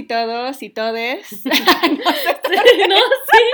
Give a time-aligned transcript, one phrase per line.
[0.00, 1.30] y todos y todes.
[1.44, 2.96] no,
[3.30, 3.44] sí.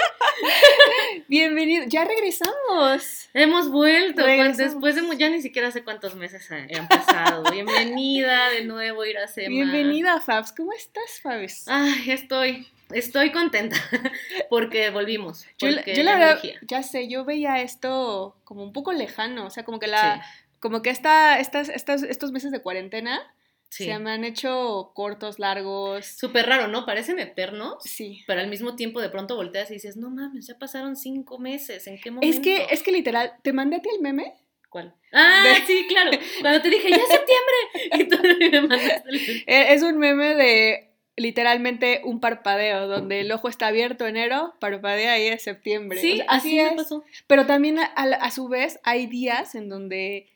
[1.29, 1.85] Bienvenido.
[1.89, 3.29] Ya regresamos.
[3.35, 4.23] Hemos vuelto.
[4.23, 4.57] pues, Regresamos.
[4.59, 5.17] después de.
[5.19, 7.51] Ya ni siquiera sé cuántos meses han pasado.
[7.51, 9.49] Bienvenida de nuevo, Iracema.
[9.49, 10.53] Bienvenida, Fabs.
[10.53, 11.65] ¿Cómo estás, Fabs?
[11.67, 12.69] Ay, estoy.
[12.91, 13.77] Estoy contenta
[14.49, 15.45] porque volvimos.
[15.59, 19.47] yo, porque yo la ya verdad, ya sé, yo veía esto como un poco lejano.
[19.47, 20.23] O sea, como que la.
[20.23, 23.21] Sí, Como que esta, estas, estas, estos meses de cuarentena
[23.69, 23.85] sí.
[23.87, 26.07] se me han hecho cortos, largos.
[26.07, 26.87] Súper raro, ¿no?
[26.87, 27.77] Parecen eternos.
[27.85, 28.23] Sí.
[28.27, 31.87] Pero al mismo tiempo de pronto volteas y dices, no mames, ya pasaron cinco meses.
[31.87, 32.35] ¿En qué momento?
[32.37, 34.35] Es que, es que literal, ¿te mandé a ti el meme?
[34.71, 34.95] ¿Cuál?
[35.13, 36.11] Ah, De- sí, claro.
[36.41, 37.57] Cuando te dije, ya es septiembre.
[37.93, 38.19] Y tú
[38.51, 43.69] me mandaste el- Eh, Es un meme de literalmente un parpadeo, donde el ojo está
[43.69, 45.99] abierto enero, parpadea y es septiembre.
[46.01, 46.73] Sí, O sea, así, me es.
[46.75, 47.05] pasó.
[47.27, 50.29] Pero también a, a a su vez hay días en donde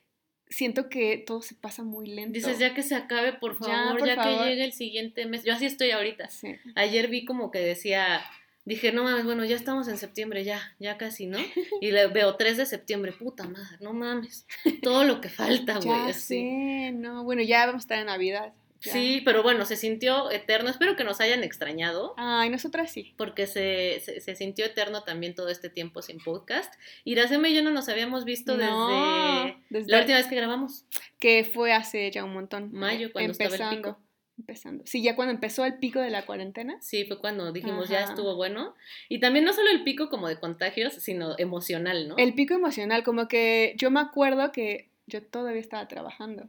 [0.50, 2.34] siento que todo se pasa muy lento.
[2.34, 4.44] Dices, ya que se acabe, por Ya, favor, por ya, favor.
[4.44, 5.44] que llegue el siguiente mes.
[5.44, 6.28] Yo así estoy ahorita.
[6.28, 6.56] Sí.
[6.74, 8.20] Ayer vi como que decía,
[8.64, 11.38] dije, no mames, bueno, ya estamos en septiembre, ya, ya casi, ¿no?
[11.80, 14.46] Y le veo 3 de septiembre, puta madre, no mames.
[14.82, 15.86] Todo lo que falta, güey.
[15.88, 16.40] Ya así.
[16.40, 18.52] sé, no, bueno, ya vamos a estar en Navidad.
[18.80, 18.92] Ya.
[18.92, 20.70] Sí, pero bueno, se sintió eterno.
[20.70, 22.14] Espero que nos hayan extrañado.
[22.16, 23.14] Ay, nosotras sí.
[23.16, 26.72] Porque se, se, se sintió eterno también todo este tiempo sin podcast.
[27.04, 30.84] Iracema y yo no nos habíamos visto No, desde, desde la última vez que grabamos.
[31.18, 32.70] que fue hace ya un montón.
[32.72, 34.00] Mayo, cuando estaba el empezando, pico.
[34.38, 34.84] Empezando.
[34.86, 36.78] Sí, ya cuando empezó el pico de la cuarentena.
[36.80, 38.74] Sí, fue cuando dijimos ya estuvo bueno.
[39.10, 42.16] Y también no solo el pico como de contagios, sino emocional, ¿no?
[42.16, 46.48] El pico emocional, como que yo me acuerdo que yo todavía estaba trabajando.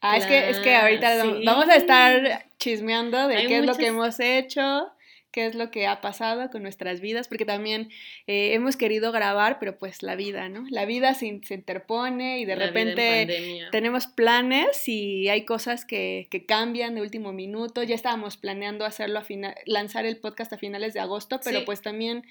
[0.00, 1.42] Ah, es que, es que ahorita sí.
[1.44, 4.90] vamos a estar chismeando de Hay qué es lo que hemos hecho,
[5.30, 7.90] qué es lo que ha pasado con nuestras vidas, porque también
[8.26, 10.64] eh, hemos querido grabar, pero pues la vida, ¿no?
[10.70, 15.84] La vida se, in- se interpone y de La repente tenemos planes y hay cosas
[15.84, 17.82] que, que cambian de último minuto.
[17.82, 21.64] Ya estábamos planeando hacerlo a fina- lanzar el podcast a finales de agosto, pero Sí.
[21.66, 22.24] pues también,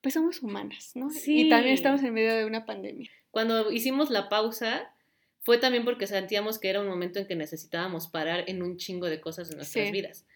[0.00, 1.10] pues somos humanas, ¿no?
[1.10, 1.42] Sí.
[1.42, 3.10] Y también estamos en medio de una pandemia.
[3.30, 4.90] Cuando hicimos la pausa,
[5.44, 9.06] fue también porque sentíamos que era un momento en que necesitábamos parar en un chingo
[9.06, 9.92] de cosas de nuestras Sí.
[9.92, 10.26] vidas.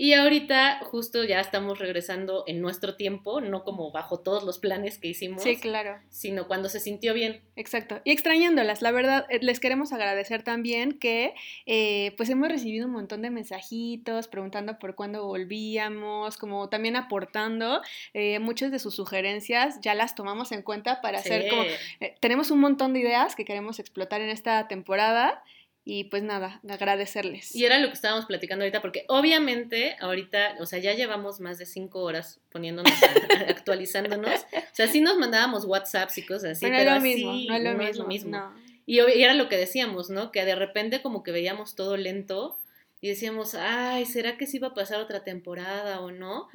[0.00, 4.96] Y ahorita justo ya estamos regresando en nuestro tiempo, no como bajo todos los planes
[4.96, 5.98] que hicimos, Sí, claro.
[6.08, 7.42] sino cuando se sintió bien.
[7.56, 8.00] Exacto.
[8.04, 11.34] Y extrañándolas, la verdad, eh, les queremos agradecer también que
[11.66, 17.82] eh, pues hemos recibido un montón de mensajitos preguntando por cuándo volvíamos, como también aportando
[18.14, 21.62] eh, muchas de sus sugerencias, ya las tomamos en cuenta para hacer como...
[21.64, 25.42] eh, tenemos un montón de ideas que queremos explotar en esta temporada
[25.90, 27.54] y pues nada, agradecerles.
[27.54, 31.56] Y era lo que estábamos platicando ahorita, porque obviamente ahorita, o sea, ya llevamos más
[31.56, 32.92] de cinco horas poniéndonos,
[33.48, 34.40] actualizándonos.
[34.40, 37.08] O sea, sí nos mandábamos WhatsApps y cosas así, Pero pero no es lo así
[37.16, 38.30] mismo, no es lo mismo.
[38.30, 38.68] no.
[38.86, 40.32] Y, ob- y era lo que decíamos, ¿no?
[40.32, 42.58] Que de repente como que veíamos todo lento
[43.00, 46.48] y decíamos, ay, ¿será que sí va a pasar otra temporada o no?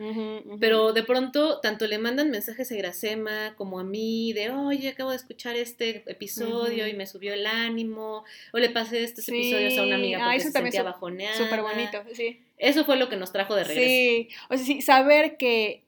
[0.60, 5.12] Pero de pronto, tanto le mandan mensajes a Iracema como a mí de, oye, acabo
[5.12, 9.32] de escuchar este episodio y me subió el ánimo, o le pasé estos Sí.
[9.36, 11.38] episodios a una amiga Ah, porque eso se también sentía bajoneada.
[11.38, 12.42] Súper bonito, sí.
[12.58, 13.88] Eso fue lo que nos trajo de regreso.
[13.90, 15.83] Sí, o sea, sí, saber que,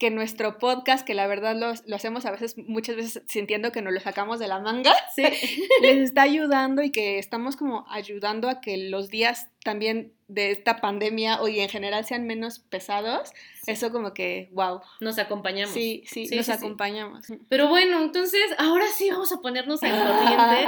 [0.00, 3.82] que nuestro podcast, que la verdad lo, lo hacemos a veces, muchas veces sintiendo que
[3.82, 5.22] nos lo sacamos de la manga, Sí.
[5.82, 10.80] les está ayudando y que estamos como ayudando a que los días también de esta
[10.80, 13.30] pandemia o y en general sean menos pesados.
[13.66, 14.80] Eso como que, wow.
[15.00, 15.74] Nos acompañamos.
[15.74, 16.58] Sí, sí, Sí, nos sí, sí.
[16.58, 17.26] acompañamos.
[17.50, 20.66] Pero bueno, entonces, ahora sí vamos a ponernos al corriente.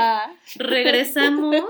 [0.57, 1.65] Regresamos.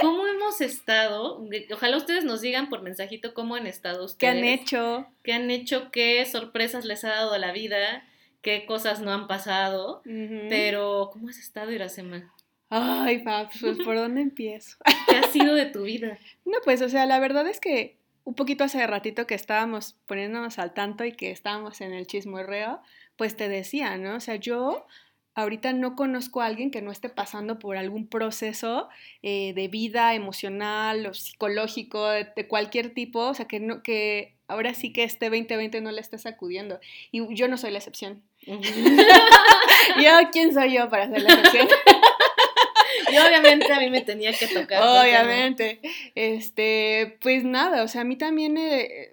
[0.00, 1.44] ¿Cómo hemos estado?
[1.72, 4.18] Ojalá ustedes nos digan por mensajito cómo han estado ustedes.
[4.18, 5.06] ¿Qué han hecho?
[5.22, 5.90] ¿Qué han hecho?
[5.90, 8.04] ¿Qué sorpresas les ha dado la vida?
[8.42, 10.02] ¿Qué cosas no han pasado?
[10.48, 12.32] Pero, ¿cómo has estado, Iracema?
[12.70, 14.76] Ay, Fab, pues ¿por dónde empiezo?
[15.08, 16.18] ¿Qué ha sido de tu vida?
[16.44, 20.58] No, pues, o sea, la verdad es que un poquito hace ratito que estábamos poniéndonos
[20.58, 22.80] al tanto y que estábamos en el chismorreo,
[23.16, 24.16] pues te decía, ¿no?
[24.16, 24.86] O sea, yo
[25.34, 28.88] ahorita no conozco a alguien que no esté pasando por algún proceso
[29.22, 34.34] eh, de vida emocional o psicológico, de, de cualquier tipo, o sea, que, no, que
[34.48, 36.80] ahora sí que este 2020 no le esté sacudiendo.
[37.12, 38.22] Y yo no soy la excepción.
[40.00, 41.68] Yo, ¿quién soy yo para ser la excepción?
[43.12, 44.82] y obviamente a mí me tenía que tocar.
[44.82, 45.80] Obviamente.
[46.14, 49.12] Este, pues nada, o sea, a mí también eh,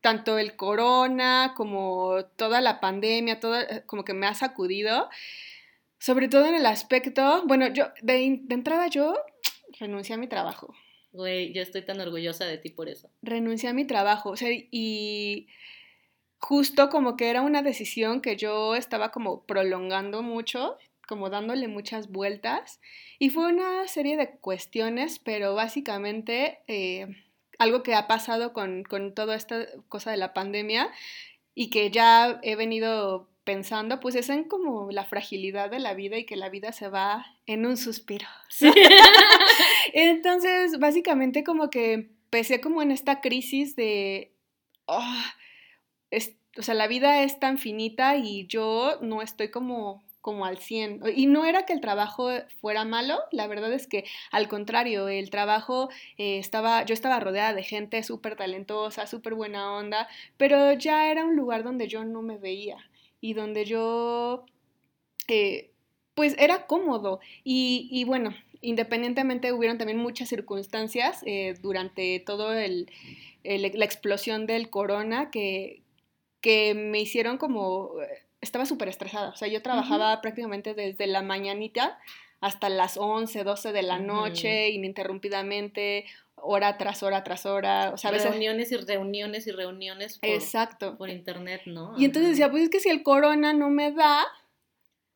[0.00, 5.08] tanto el corona como toda la pandemia, todo como que me ha sacudido.
[6.00, 9.14] Sobre todo en el aspecto, bueno, yo de, in- de entrada yo
[9.78, 10.74] renuncié a mi trabajo.
[11.12, 13.08] Güey, yo estoy tan orgullosa de ti por eso.
[13.22, 15.46] Renuncié a mi trabajo, o sea, y
[16.38, 22.08] justo como que era una decisión que yo estaba como prolongando mucho, como dándole muchas
[22.10, 22.80] vueltas,
[23.18, 27.08] y fue una serie de cuestiones, pero básicamente eh,
[27.58, 30.90] algo que ha pasado con, con toda esta cosa de la pandemia
[31.54, 36.16] y que ya he venido pensando, pues es en como la fragilidad de la vida
[36.16, 38.28] y que la vida se va en un suspiro.
[39.92, 44.36] Entonces, básicamente como que empecé como en esta crisis de,
[44.86, 45.34] ah,
[46.58, 51.00] o sea, la vida es tan finita y yo no estoy como como al 100.
[51.16, 52.28] Y no era que el trabajo
[52.60, 55.88] fuera malo, la verdad es que al contrario, el trabajo
[56.18, 61.24] eh, estaba, yo estaba rodeada de gente súper talentosa, súper buena onda, pero ya era
[61.24, 62.89] un lugar donde yo no me veía
[63.20, 64.44] y donde yo,
[65.28, 65.70] eh,
[66.14, 67.20] pues era cómodo.
[67.44, 72.90] Y, bueno, independientemente hubieron también muchas circunstancias eh, durante todo el,
[73.44, 75.82] la explosión del corona que,
[76.40, 77.92] que me hicieron como
[78.40, 79.30] estaba súper estresada.
[79.30, 81.98] O sea, yo trabajaba prácticamente desde la mañanita
[82.40, 86.06] hasta las 11, 12 de la noche, ininterrumpidamente,
[86.36, 87.90] hora tras hora tras hora.
[87.92, 90.96] O sea, reuniones y reuniones y reuniones por, Exacto.
[90.96, 91.94] por internet, ¿no?
[91.98, 94.26] Y entonces decía, pues es que si el corona no me da,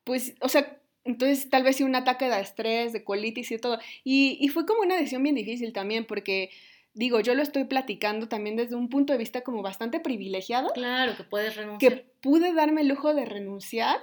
[0.03, 3.79] pues, o sea, entonces tal vez sí un ataque de estrés, de colitis y todo.
[4.03, 6.51] Y, y fue como una decisión bien difícil también, porque
[6.93, 10.69] digo, yo lo estoy platicando también desde un punto de vista como bastante privilegiado.
[10.73, 11.93] Claro, que puedes renunciar.
[11.93, 13.99] Que pude darme el lujo de renunciar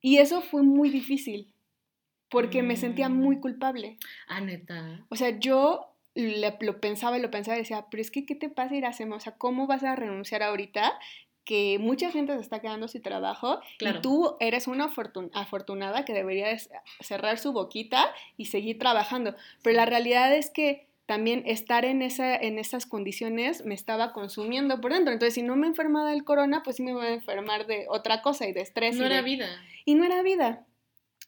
[0.00, 1.52] y eso fue muy difícil
[2.28, 3.98] porque me sentía muy culpable.
[4.26, 5.04] Ah, neta.
[5.08, 8.48] O sea, yo lo pensaba y lo pensaba y decía, pero es que, ¿qué te
[8.48, 9.10] pasa ir a hacer?
[9.10, 10.98] O sea, ¿cómo vas a renunciar ahorita?
[11.48, 14.92] que mucha gente se está quedando sin trabajo y tú eres una
[15.32, 16.54] afortunada que debería
[17.00, 19.34] cerrar su boquita y seguir trabajando.
[19.62, 24.78] Pero la realidad es que también estar en, esa, en esas condiciones me estaba consumiendo
[24.82, 25.14] por dentro.
[25.14, 28.20] Entonces, si no me enfermaba del corona, pues sí me voy a enfermar de otra
[28.20, 28.96] cosa y de estrés.
[28.96, 29.48] No era vida.
[29.86, 30.66] Y no era vida.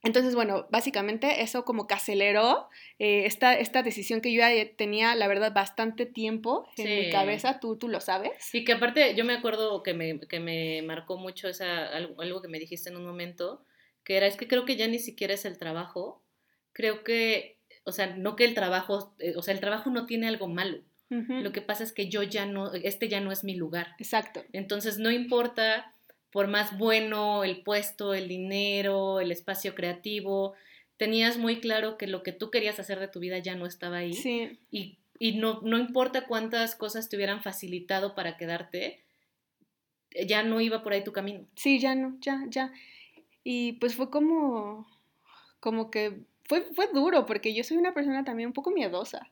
[0.02, 2.68] Entonces, bueno, básicamente eso como que aceleró
[2.98, 7.60] eh, esta, esta decisión que yo ya tenía, la verdad, bastante tiempo en mi cabeza,
[7.60, 8.54] tú, tú lo sabes.
[8.54, 12.40] Y que aparte yo me acuerdo que me, que me marcó mucho esa, algo, algo
[12.40, 13.62] que me dijiste en un momento,
[14.04, 16.22] que era, es que creo que ya ni siquiera es el trabajo,
[16.72, 20.28] creo que o sea, no que el trabajo, eh, o sea, el trabajo no tiene
[20.28, 20.82] algo malo.
[21.12, 23.96] Lo que pasa es que yo ya no, este ya no es mi lugar.
[23.98, 24.44] Exacto.
[24.52, 25.92] Entonces, no importa,
[26.30, 30.54] por más bueno el puesto, el dinero, el espacio creativo,
[30.96, 33.98] tenías muy claro que lo que tú querías hacer de tu vida ya no estaba
[33.98, 34.12] ahí.
[34.12, 34.58] Sí.
[34.70, 39.02] Y, y no, no importa cuántas cosas te hubieran facilitado para quedarte,
[40.26, 41.46] ya no iba por ahí tu camino.
[41.54, 42.72] Sí, ya no, ya, ya.
[43.42, 44.86] Y pues fue como,
[45.60, 49.30] como que fue, fue duro porque yo soy una persona también un poco miedosa.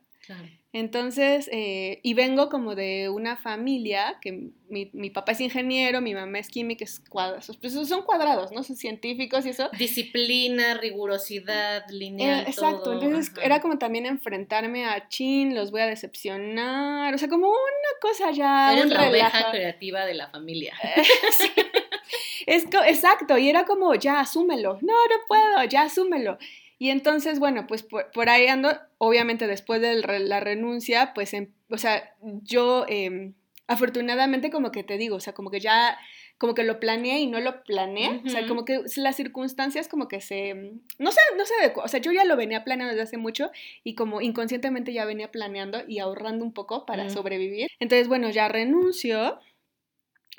[0.71, 6.13] Entonces, eh, y vengo como de una familia que mi, mi, papá es ingeniero, mi
[6.13, 8.61] mamá es química, es cuadrados, pues son cuadrados, ¿no?
[8.61, 9.67] Son científicos y eso.
[9.79, 12.41] Disciplina, rigurosidad, lineal.
[12.41, 17.29] Eh, exacto, entonces era como también enfrentarme a chin, los voy a decepcionar, o sea,
[17.29, 18.71] como una cosa ya.
[18.73, 20.75] Eres la oveja creativa de la familia.
[22.45, 26.37] es, exacto, y era como, ya, asúmelo, no, no puedo, ya, asúmelo.
[26.79, 31.77] Y entonces, bueno, pues por, ahí ando, obviamente después de la renuncia, pues, em, o
[31.77, 33.33] sea, yo em,
[33.67, 35.99] afortunadamente como que te digo, o sea, como que ya,
[36.39, 40.07] como que lo planeé y no lo planeé, o sea, como que las circunstancias como
[40.07, 40.53] que se,
[40.97, 43.51] no sé, no sé, o sea, yo ya lo venía planeando desde hace mucho
[43.83, 47.67] y como inconscientemente ya venía planeando y ahorrando un poco para sobrevivir.
[47.79, 49.37] Entonces, bueno, ya renuncio.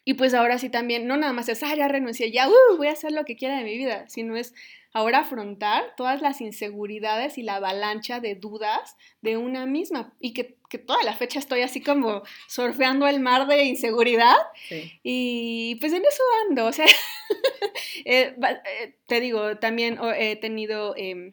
[0.04, 2.88] Y pues ahora sí también, no nada más es, ah, ya renuncié, ya, uh, voy
[2.88, 4.54] a hacer lo que quiera de mi vida, sino es,
[4.92, 10.58] ahora afrontar todas las inseguridades y la avalancha de dudas de una misma y que,
[10.86, 14.36] toda la fecha estoy así como surfeando el mar de inseguridad.
[15.02, 16.86] Y pues en eso ando, o sea,
[18.04, 20.94] eh, eh, te digo, también he tenido...
[20.96, 21.32] Em,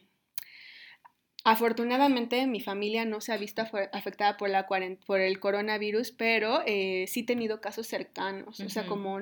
[1.49, 3.61] afortunadamente mi familia no se ha visto
[3.91, 8.85] afectada por, la por el coronavirus, pero eh, sí he tenido casos cercanos, o sea,
[8.85, 9.19] como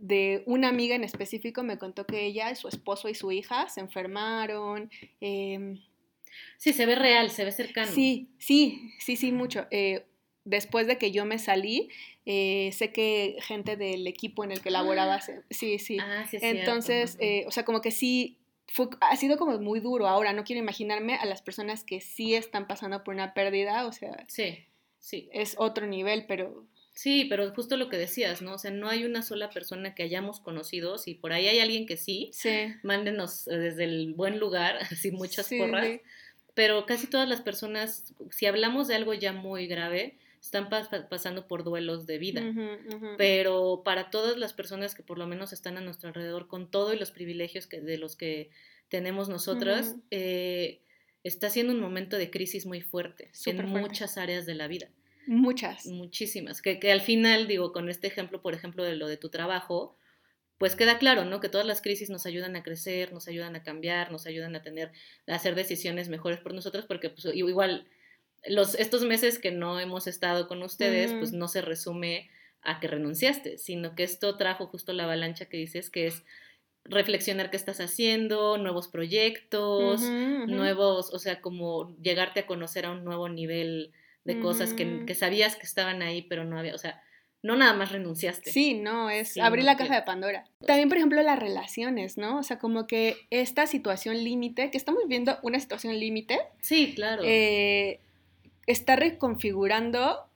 [0.00, 3.80] de una amiga en específico me contó que ella, su esposo y su hija se
[3.80, 4.90] enfermaron.
[5.20, 5.78] Em,
[6.56, 7.92] sí, se ve real, se ve cercano.
[7.92, 9.66] Sí, sí, sí, sí, mucho.
[9.70, 10.06] Eh,
[10.44, 11.90] después de que yo me salí,
[12.24, 15.98] eh, sé que gente del equipo en el que laboraba, sí, sí.
[16.00, 18.38] Ah, sí Entonces, eh, o sea, como que sí,
[18.72, 20.06] fue, ha sido como muy duro.
[20.06, 23.92] Ahora, no quiero imaginarme a las personas que sí están pasando por una pérdida, o
[23.92, 24.66] sea, sí,
[24.98, 25.28] sí.
[25.32, 28.54] es otro nivel, pero Sí, pero justo lo que decías, ¿no?
[28.54, 30.98] O sea, no hay una sola persona que hayamos conocido.
[30.98, 32.74] Si por ahí hay alguien que sí, sí.
[32.82, 36.00] mándenos eh, desde el buen lugar, así muchas porras.
[36.52, 40.68] Pero casi todas las personas, si hablamos de algo ya muy grave, están
[41.08, 42.42] pasando por duelos de vida.
[43.18, 46.94] Pero para todas las personas que por lo menos están a nuestro alrededor, con todo
[46.94, 48.50] y los privilegios que, de los que
[48.88, 50.80] tenemos nosotras, eh,
[51.24, 53.88] está siendo un momento de crisis muy fuerte en Súper fuerte.
[53.88, 54.90] muchas áreas de la vida.
[55.26, 55.86] Muchas.
[55.86, 56.62] Muchísimas.
[56.62, 59.96] Que, que al final, digo, con este ejemplo, por ejemplo, de lo de tu trabajo,
[60.56, 61.40] pues queda claro, ¿no?
[61.40, 64.62] Que todas las crisis nos ayudan a crecer, nos ayudan a cambiar, nos ayudan a
[64.62, 64.92] tener,
[65.26, 67.86] a hacer decisiones mejores por nosotros, porque pues, igual
[68.46, 72.30] los, estos meses que no hemos estado con ustedes, pues no se resume
[72.62, 76.24] a que renunciaste, sino que esto trajo justo la avalancha que dices, que es
[76.84, 80.00] reflexionar qué estás haciendo, nuevos proyectos,
[80.46, 83.92] nuevos, o sea, como llegarte a conocer a un nuevo nivel
[84.24, 87.02] de cosas que, que sabías que estaban ahí, pero no había, o sea,
[87.42, 88.50] no nada más renunciaste.
[88.50, 90.44] Sí, no, es Sí, abrir no, la caja que- de Pandora.
[90.66, 92.38] También, por ejemplo, las relaciones, ¿no?
[92.38, 97.22] O sea, como que esta situación límite, que estamos viendo una situación límite, Sí, claro.
[97.24, 98.00] eh,
[98.66, 100.26] está reconfigurando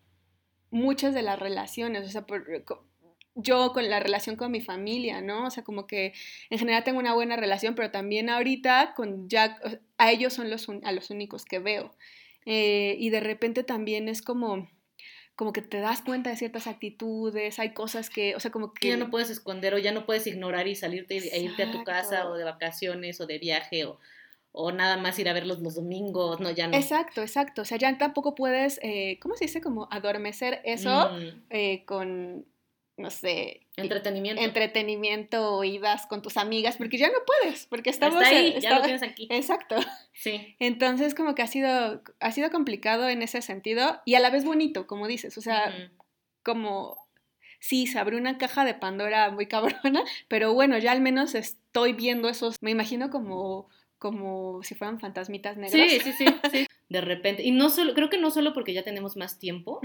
[0.71, 2.47] muchas de las relaciones, o sea, por-
[3.37, 5.47] yo con la relación con mi familia, ¿no?
[5.47, 6.13] O sea, como que
[6.51, 10.69] en general tengo una buena relación, pero también ahorita con Jack, a ellos son los,
[10.83, 11.95] a los únicos que veo.
[12.47, 14.69] Eh, y de repente también es como,
[15.35, 18.89] como que te das cuenta de ciertas actitudes, hay cosas que, o sea, como que
[18.89, 21.83] ya no puedes esconder o ya no puedes ignorar y salirte e irte a tu
[21.85, 23.99] casa o de vacaciones o de viaje o,
[24.57, 26.77] o nada más ir a verlos los domingos, no, ya no.
[26.77, 27.63] Exacto, exacto.
[27.63, 29.61] O sea, ya tampoco puedes, eh, ¿cómo se dice?
[29.61, 32.47] Como adormecer eso Mm, eh, con,
[32.97, 34.41] no sé, entretenimiento.
[34.41, 38.23] entretenimiento o idas con tus amigas, porque ya no puedes, porque estamos...
[38.23, 39.27] Está ahí, en- ya lo tienes aquí.
[39.31, 39.75] Exacto.
[40.13, 40.55] Sí.
[40.61, 44.45] Entonces como que ha sido, ha sido complicado en ese sentido y a la vez
[44.45, 45.91] bonito, como dices, o sea,
[46.45, 47.03] como...
[47.59, 51.95] Sí, se abrió una caja de Pandora muy cabrona, pero bueno, ya al menos estoy
[51.95, 55.91] viendo esos, me imagino como, como si fueran fantasmitas negras.
[55.91, 56.67] Sí, sí, sí, sí.
[56.89, 57.43] De repente.
[57.43, 59.81] Y no solo, creo que no solo porque ya tenemos más tiempo,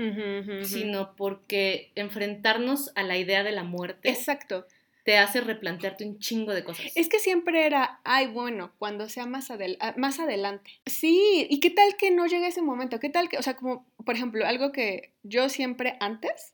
[0.64, 4.68] sino porque enfrentarnos a la idea de la muerte Exacto.
[5.06, 6.92] te hace replantearte un chingo de cosas.
[6.96, 10.72] Es que siempre era, ay, bueno, cuando sea más, adel- ah, más adelante.
[10.86, 13.00] Sí, ¿y qué tal que no llegue ese momento?
[13.00, 16.54] ¿Qué tal que, o sea, como, por ejemplo, algo que yo siempre antes,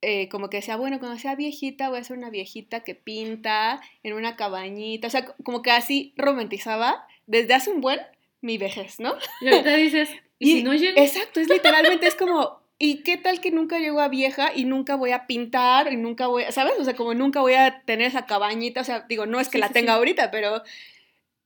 [0.00, 3.80] eh, como que decía, bueno, cuando sea viejita voy a ser una viejita que pinta
[4.02, 8.00] en una cabañita, o sea, como que así romantizaba desde hace un buen
[8.40, 9.16] mi vejez, ¿no?
[9.40, 11.00] Y ahorita dices, ¿y, si no llego?
[11.00, 14.94] Exacto, es literalmente, es como, ¿y qué tal que nunca llego a vieja y nunca
[14.94, 16.74] voy a pintar y nunca voy a, ¿sabes?
[16.78, 19.58] O sea, como nunca voy a tener esa cabañita, o sea, digo, no es que
[19.58, 19.98] Sí, la sí, tenga sí.
[19.98, 20.62] ahorita, pero,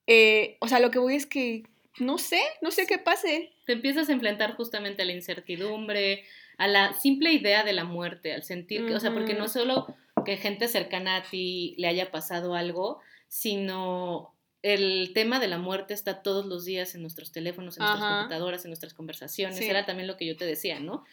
[0.06, 1.62] eh, o sea, lo que voy es que,
[1.98, 3.52] no sé, no sé qué pase.
[3.64, 6.24] te empiezas a enfrentar justamente a la incertidumbre,
[6.58, 9.94] a la simple idea de la muerte, al sentir que, o sea, porque no solo
[10.24, 15.92] que gente cercana a ti le haya pasado algo, sino el tema de la muerte
[15.94, 19.58] está todos los días en nuestros teléfonos, en nuestras computadoras, en nuestras conversaciones.
[19.58, 19.64] Sí.
[19.64, 21.04] Era también lo que yo te decía, ¿no?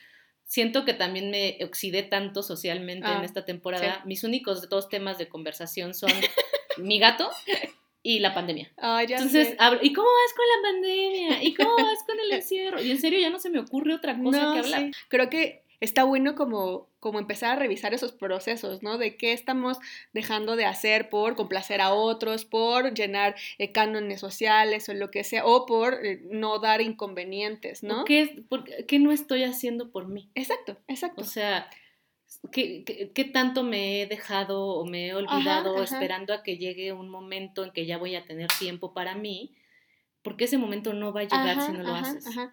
[0.43, 4.01] Siento que también me oxidé tanto socialmente en Ah, esta temporada.
[4.05, 6.11] Mis únicos dos temas de conversación son
[6.77, 7.29] mi gato
[8.01, 8.71] y la pandemia.
[8.77, 9.55] Ah, ya Entonces, sé.
[9.59, 11.43] hablo, ¿y cómo vas con la pandemia?
[11.43, 12.81] ¿Y cómo vas con el encierro?
[12.81, 14.81] Y en serio ya no se me ocurre otra cosa No, que hablar.
[14.81, 14.91] sí.
[15.09, 18.97] Creo que está bueno como, como empezar a revisar esos procesos, ¿no?
[18.97, 19.77] De qué estamos
[20.13, 25.23] dejando de hacer por complacer a otros, por llenar eh, cánones sociales o lo que
[25.23, 27.97] sea, o por eh, no dar inconvenientes, ¿no?
[27.97, 30.29] ¿Por ¿Qué, por qué no estoy haciendo por mí?
[30.35, 31.21] Exacto, exacto.
[31.21, 31.69] O sea,
[32.51, 35.83] ¿qué, qué, qué tanto me he dejado o me he olvidado ajá.
[35.83, 39.55] esperando a que llegue un momento en que ya voy a tener tiempo para mí?
[40.21, 42.27] Porque ese momento no va a llegar Ajá, si no lo haces.
[42.27, 42.51] ajá.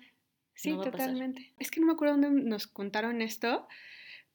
[0.55, 1.53] Sí, No totalmente.
[1.59, 3.67] Es que no me acuerdo dónde nos contaron esto,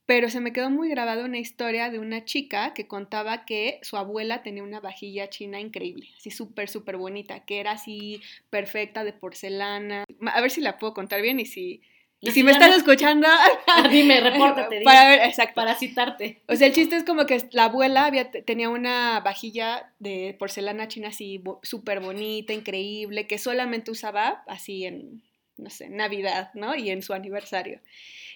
[0.05, 3.97] pero se me quedó muy grabada una historia de una chica que contaba que su
[3.97, 9.13] abuela tenía una vajilla china increíble, así súper, súper bonita, que era así perfecta de
[9.13, 10.03] porcelana.
[10.33, 11.81] A ver si la puedo contar bien y si,
[12.23, 13.27] y si me estás escuchando,
[13.89, 15.55] Dime, repórtate, dime, para ver, exacto.
[15.55, 16.41] para citarte.
[16.47, 20.87] O sea, el chiste es como que la abuela había, tenía una vajilla de porcelana
[20.87, 25.23] china así súper bonita, increíble, que solamente usaba así en,
[25.57, 26.75] no sé, Navidad, ¿no?
[26.75, 27.81] Y en su aniversario.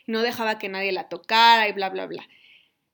[0.08, 2.28] No dejaba que nadie la tocara y bla, bla, bla.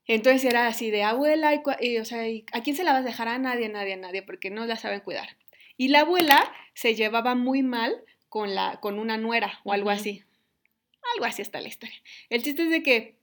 [0.08, 3.06] Entonces era así de abuela, y, o sea, ¿y ¿a quién se la vas a
[3.06, 3.30] dejar?
[3.30, 5.38] A nadie, a nadie, a nadie, porque no la saben cuidar.
[5.78, 7.96] Y la abuela se llevaba muy mal
[8.28, 10.26] con, la, con una nuera o algo así.
[11.15, 11.96] Algo así está la historia.
[12.29, 13.20] El chiste es de que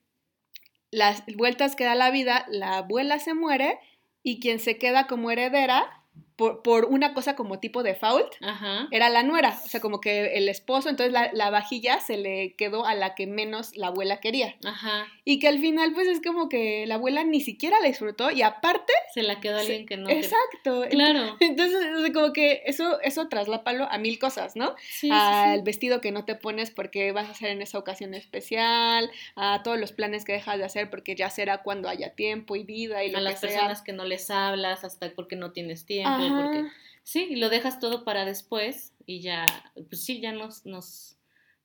[0.90, 3.78] las vueltas que da la vida, la abuela se muere
[4.23, 6.04] y quien se queda como heredera
[6.38, 8.88] por, por una cosa como tipo de fault Ajá.
[8.92, 12.54] era la nuera, o sea, como que el esposo, entonces la, la vajilla se le
[12.54, 14.54] quedó a la que menos la abuela quería.
[14.64, 15.07] Ajá.
[15.25, 18.42] Y que al final pues es como que la abuela ni siquiera la disfrutó y
[18.42, 18.92] aparte...
[19.12, 20.07] Se la quedó alguien que no.
[20.07, 20.85] que- exacto.
[20.88, 21.37] Claro.
[21.40, 24.75] Entonces, como que eso, eso traslápalo a mil cosas, ¿no?
[24.78, 25.64] Sí, sí, al sí.
[25.64, 29.78] vestido que no te pones porque vas a hacer en esa ocasión especial, a todos
[29.78, 33.11] los planes que dejas de hacer porque ya será cuando haya tiempo y vida y
[33.11, 33.49] lo a que las sea.
[33.50, 36.27] personas que no les hablas hasta porque no tienes tiempo, Ajá.
[36.30, 36.70] Porque
[37.08, 39.47] Sí, y lo dejas todo para después y ya,
[39.88, 41.16] pues sí, ya nos, nos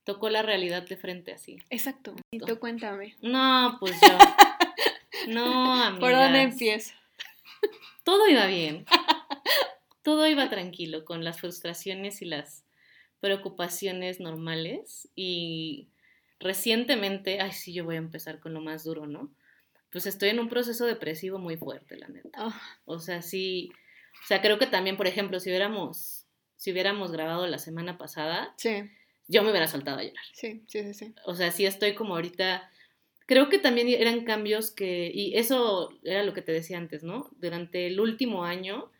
[0.04, 1.58] tocó la realidad de frente así.
[1.68, 2.16] Exacto.
[2.30, 3.14] Y tú cuéntame.
[3.20, 4.08] No, pues yo.
[5.28, 6.00] No, amigas.
[6.00, 6.94] ¿Por dónde empiezo?
[8.04, 8.86] Todo iba bien.
[10.02, 12.64] Todo iba tranquilo con las frustraciones y las
[13.20, 15.88] preocupaciones normales y
[16.40, 19.30] recientemente, ay sí, yo voy a empezar con lo más duro, ¿no?
[19.92, 22.30] Pues estoy en un proceso depresivo muy fuerte, la neta.
[22.32, 23.70] Ah, O sea, sí,
[24.22, 28.54] o sea, creo que también, por ejemplo, si hubiéramos, si hubiéramos grabado la semana pasada,
[28.56, 28.90] sí,
[29.28, 30.24] yo me hubiera soltado a llorar.
[30.32, 31.14] sí, sí, sí, sí.
[31.24, 32.70] O sea, sí estoy como ahorita,
[33.26, 37.30] creo que también eran cambios que, y eso era lo que te decía antes, ¿no?
[37.38, 38.90] Durante el último año,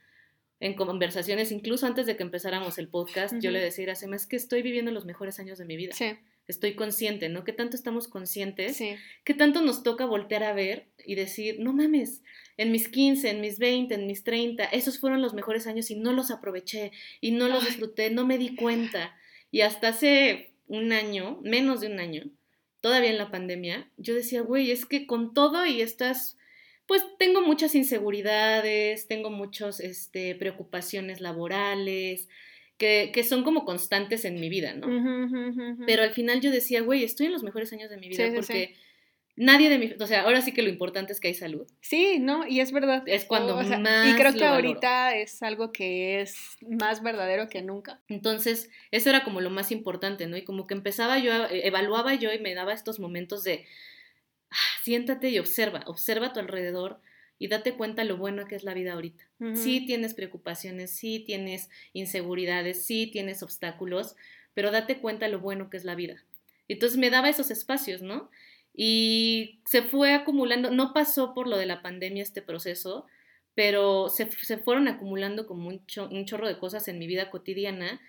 [0.61, 4.27] en conversaciones, incluso antes de que empezáramos el podcast, yo le decía a Iracema, es
[4.27, 5.93] que estoy viviendo los mejores años de mi vida.
[5.95, 7.45] Sí, Estoy consciente, ¿no?
[7.45, 8.77] ¿Qué tanto estamos conscientes?
[8.77, 8.97] sí.
[9.25, 12.23] ¿Qué tanto nos toca voltear a ver y decir, no mames,
[12.57, 15.97] en mis 15, en mis 20, en mis 30, esos fueron los mejores años y
[15.97, 17.71] no los aproveché y no los Ay.
[17.71, 19.17] disfruté, no me di cuenta?
[19.51, 22.25] Y hasta hace un año, menos de un año,
[22.81, 26.37] todavía en la pandemia, yo decía, güey, es que con todo y estas,
[26.87, 32.29] pues tengo muchas inseguridades, tengo muchas este, preocupaciones laborales,
[32.79, 34.89] que, que son como constantes en mi vida, ¿no?
[35.87, 38.31] Pero al final yo decía, güey, estoy en los mejores años de mi vida Sí,
[38.31, 38.75] sí, porque
[39.37, 41.67] nadie de mi, o sea, ahora sí que lo importante es que hay salud.
[41.81, 42.47] Sí, ¿no?
[42.47, 43.03] Y es verdad.
[43.07, 46.37] Es cuando O sea, más Y creo que ahorita es algo que es
[46.69, 48.01] más verdadero que nunca.
[48.09, 50.37] Entonces, eso era como lo más importante, ¿no?
[50.37, 53.67] Y como que empezaba yo, eh, evaluaba yo y me daba estos momentos de,
[54.51, 57.01] ah, siéntate y observa, observa a tu alrededor
[57.39, 59.25] y date cuenta lo bueno que es la vida ahorita.
[59.55, 64.17] Sí tienes preocupaciones, sí tienes inseguridades, sí tienes obstáculos,
[64.55, 66.23] pero date cuenta lo bueno que es la vida.
[66.69, 68.31] Entonces me daba esos espacios, ¿no?
[68.73, 73.07] Y se fue acumulando, no pasó por lo de la pandemia este proceso,
[73.55, 77.31] pero se, se fueron acumulando como un, cho- un chorro de cosas en mi vida
[77.31, 78.01] cotidiana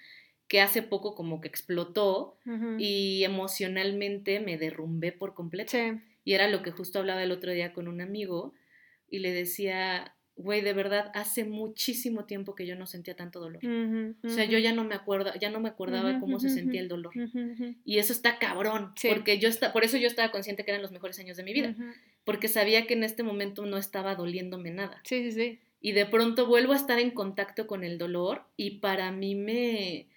[0.47, 2.37] que hace poco como que explotó
[2.79, 5.71] y emocionalmente me derrumbé por completo.
[5.71, 5.99] Sí.
[6.23, 8.53] Y era lo que justo hablaba el otro día con un amigo
[9.09, 13.61] y le decía, güey, de verdad, hace muchísimo tiempo que yo no sentía tanto dolor.
[14.23, 16.87] O sea, yo ya no me acuerdo, ya no me acordaba cómo se sentía el
[16.89, 17.13] dolor.
[17.85, 19.07] Y eso está cabrón, Sí.
[19.09, 21.53] porque yo está, por eso yo estaba consciente que eran los mejores años de mi
[21.53, 21.75] vida,
[22.25, 24.99] porque sabía que en este momento no estaba doliéndome nada.
[25.03, 25.59] Sí, sí, sí.
[25.81, 30.07] Y de pronto vuelvo a estar en contacto con el dolor y para mí me,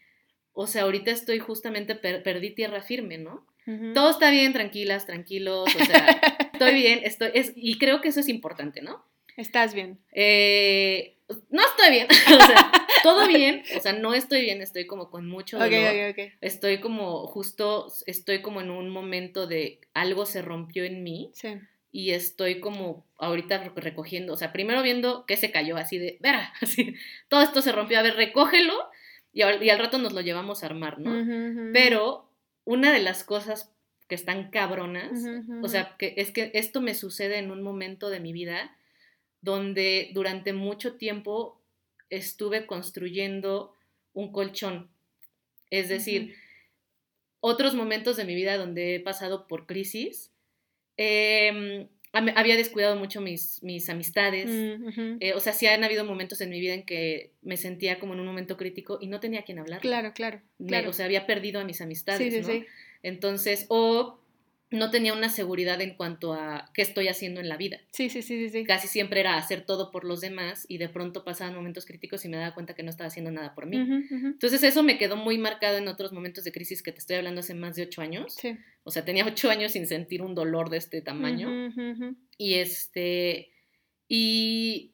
[0.55, 3.44] o sea, ahorita estoy justamente per- perdí tierra firme, ¿no?
[3.92, 6.20] Todo está bien, tranquilas, tranquilos, o sea,
[6.66, 9.05] estoy bien, estoy, es, y creo que eso es importante, ¿no?
[9.37, 9.99] Estás bien.
[10.12, 11.16] Eh,
[11.51, 12.07] no estoy bien,
[12.42, 15.94] o sea, todo bien, o sea, no estoy bien, estoy como con mucho dolor.
[15.94, 16.33] ok, ok.
[16.40, 21.55] Estoy como, justo, estoy como en un momento de algo se rompió en mí Sí.
[21.92, 26.16] y estoy como ahorita re- recogiendo, o sea, primero viendo qué se cayó, así de,
[26.21, 26.94] verá, así,
[27.29, 28.75] todo esto se rompió, a ver, recógelo
[29.33, 31.73] y, al- y al rato nos lo llevamos a armar, ¿no?
[31.73, 32.29] Pero
[32.64, 33.73] una de las cosas
[34.09, 35.23] que están cabronas,
[35.62, 38.75] o sea, que es que esto me sucede en un momento de mi vida
[39.42, 41.61] donde durante mucho tiempo
[42.11, 43.75] estuve construyendo
[44.14, 44.88] un colchón.
[45.71, 46.35] Es decir,
[47.40, 50.33] otros momentos de mi vida donde he pasado por crisis,
[50.97, 54.47] eh, am- había descuidado mucho mis, mis amistades.
[54.49, 58.01] Mm, eh, o sea, sí han habido momentos en mi vida en que me sentía
[58.01, 59.81] como en un momento crítico y no tenía a quien hablar.
[59.81, 60.40] Claro, claro.
[60.59, 60.90] Me- claro.
[60.90, 62.47] o sea, había perdido a mis amistades, sí, sí, ¿no?
[62.53, 62.66] sí.
[63.03, 64.19] Entonces, o
[64.71, 67.79] no tenía una seguridad en cuanto a qué estoy haciendo en la vida.
[67.93, 68.65] Sí, sí, sí, sí, sí.
[68.65, 72.29] Casi siempre era hacer todo por los demás y de pronto pasaban momentos críticos y
[72.29, 73.79] me daba cuenta que no estaba haciendo nada por mí.
[73.79, 77.41] Entonces eso me quedó muy marcado en otros momentos de crisis que te estoy hablando
[77.41, 78.35] hace más de ocho años.
[78.35, 78.59] Sí.
[78.83, 81.73] O sea, tenía ocho años sin sentir un dolor de este tamaño.
[82.37, 83.51] Y este,
[84.07, 84.93] y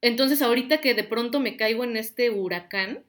[0.00, 3.04] entonces ahorita que de pronto me caigo en este huracán,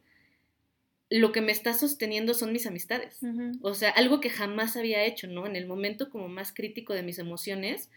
[1.10, 3.20] lo que me está sosteniendo son mis amistades.
[3.62, 5.48] O sea, algo que jamás había hecho, ¿no?
[5.48, 7.90] En el momento como más crítico de mis emociones,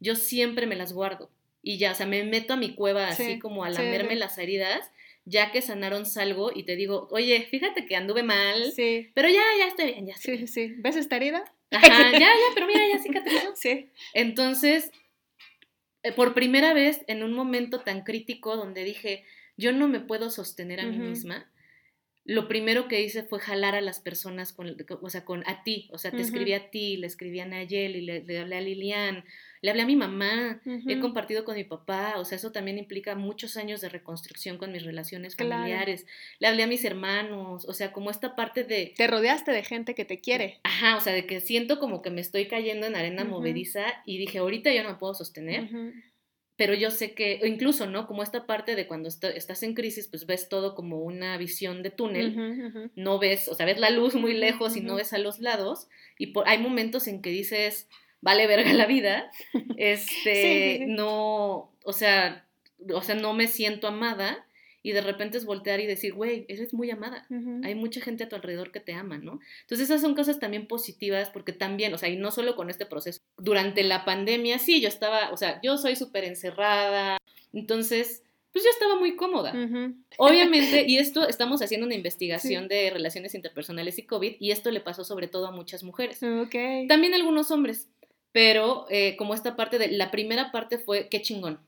[0.00, 1.30] yo siempre me las guardo.
[1.62, 4.18] Y ya, o sea, me meto a mi cueva así Sí, como a lamerme sí.
[4.18, 4.90] las heridas,
[5.24, 9.10] ya que sanaron salgo y te digo, oye, fíjate que anduve mal, Sí.
[9.14, 10.74] pero ya, ya estoy bien, ya estoy Sí, sí.
[10.78, 11.44] ¿Ves esta herida?
[11.72, 13.54] Ajá, ya, ya, pero mira, ya cicatrizó.
[13.56, 13.90] Sí.
[14.14, 14.90] Entonces,
[16.04, 19.24] eh, por primera vez en un momento tan crítico donde dije,
[19.56, 21.50] yo no me puedo sostener a mí misma,
[22.26, 25.88] lo primero que hice fue jalar a las personas, con, o sea, con a ti,
[25.92, 26.22] o sea, te Ujú.
[26.22, 29.24] escribí a ti, le escribí a Nayeli, le, le hablé a Lilian,
[29.62, 33.14] le hablé a mi mamá, he compartido con mi papá, o sea, eso también implica
[33.14, 35.52] muchos años de reconstrucción con mis relaciones Claro.
[35.54, 36.06] familiares,
[36.40, 39.94] le hablé a mis hermanos, o sea, como esta parte de, Te rodeaste de gente
[39.94, 40.60] que te quiere.
[40.64, 43.30] ajá, o sea, de que siento como que me estoy cayendo en arena Ujú.
[43.30, 45.70] movediza y dije, ahorita yo no me puedo sostener.
[46.56, 48.06] Pero yo sé que, o incluso, ¿no?
[48.06, 51.90] Como esta parte de cuando estás en crisis, pues ves todo como una visión de
[51.90, 55.38] túnel, no ves, o sea, ves la luz muy lejos y no ves a los
[55.38, 55.88] lados,
[56.18, 57.88] y por, hay momentos en que dices,
[58.22, 59.30] vale verga la vida,
[59.76, 62.46] este, no, o sea,
[62.92, 64.45] o sea, no me siento amada,
[64.86, 67.26] y de repente es voltear y decir, güey, eres muy amada.
[67.64, 69.40] Hay mucha gente a tu alrededor que te ama, ¿no?
[69.62, 72.86] Entonces esas son cosas también positivas porque también, o sea, y no solo con este
[72.86, 77.18] proceso, durante la pandemia, sí, yo estaba, o sea, yo soy súper encerrada,
[77.52, 78.22] entonces,
[78.52, 79.52] pues yo estaba muy cómoda.
[80.18, 84.80] Obviamente, y esto estamos haciendo una investigación de relaciones interpersonales y COVID, y esto le
[84.80, 86.22] pasó sobre todo a muchas mujeres.
[86.22, 86.86] Okay.
[86.86, 87.88] También a algunos hombres,
[88.30, 91.58] pero eh, como esta parte de, la primera parte fue, qué chingón.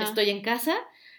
[0.00, 0.74] Estoy en casa,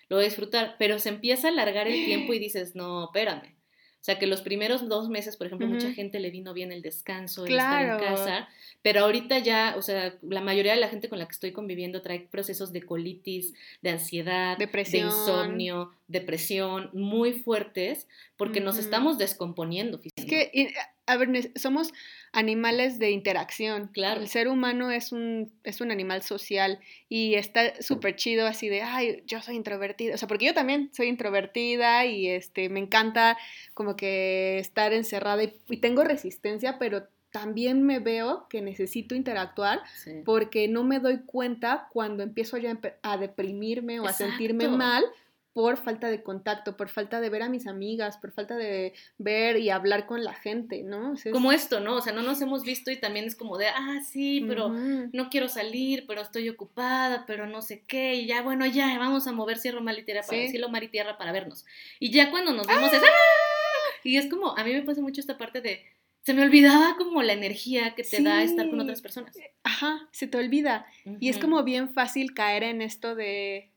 [0.09, 3.55] lo voy a disfrutar, pero se empieza a alargar el tiempo y dices, no, espérame.
[3.99, 6.83] O sea, que los primeros dos meses, por ejemplo, mucha gente le vino bien el
[6.83, 8.47] descanso, el estar en casa,
[8.83, 12.03] pero ahorita ya, o sea, la mayoría de la gente con la que estoy conviviendo
[12.03, 15.09] trae procesos de colitis, de ansiedad, depresión.
[15.09, 20.51] de insomnio, depresión, muy fuertes, porque nos estamos descomponiendo físicamente.
[20.53, 21.91] Es que, a ver, somos
[22.35, 23.87] animales de interacción.
[23.93, 24.19] Claro.
[24.19, 28.81] El ser humano es un, es un animal social y está súper chido así de,
[28.81, 30.15] ay, yo soy introvertida.
[30.15, 33.37] O sea, porque yo también soy introvertida y este, me encanta
[33.73, 39.81] como que estar encerrada y, tengo resistencia, pero también me veo que necesito interactuar
[40.25, 45.05] porque no me doy cuenta cuando empiezo ya a deprimirme o a sentirme mal
[45.55, 49.55] por falta de contacto, por falta de ver a mis amigas, por falta de ver
[49.55, 51.13] y hablar con la gente, ¿no?
[51.31, 51.95] Como esto, ¿no?
[51.95, 55.29] O sea, no nos hemos visto y también es como de, ah, sí, pero no
[55.29, 59.31] quiero salir, pero estoy ocupada, pero no sé qué, y ya, bueno, ya, vamos a
[59.31, 61.63] mover cielo, mar y tierra para, cielo, mar y tierra para vernos.
[62.01, 63.05] Y ya cuando nos vemos es, ¡ah!
[63.05, 63.99] ¡ah!
[64.03, 65.85] Y es como, a mí me pasa mucho esta parte de,
[66.23, 69.37] se me olvidaba como la energía que te da estar con otras personas.
[69.63, 70.85] Ajá, se te olvida.
[71.21, 73.71] Y es como bien fácil caer en esto de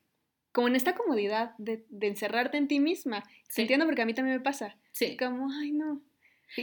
[0.52, 3.24] como en esta comodidad de, encerrarte en ti misma.
[3.48, 3.62] Sí.
[3.62, 4.76] Entiendo porque a mí también me pasa.
[4.92, 5.16] Sí.
[5.16, 6.02] Como, ay, no.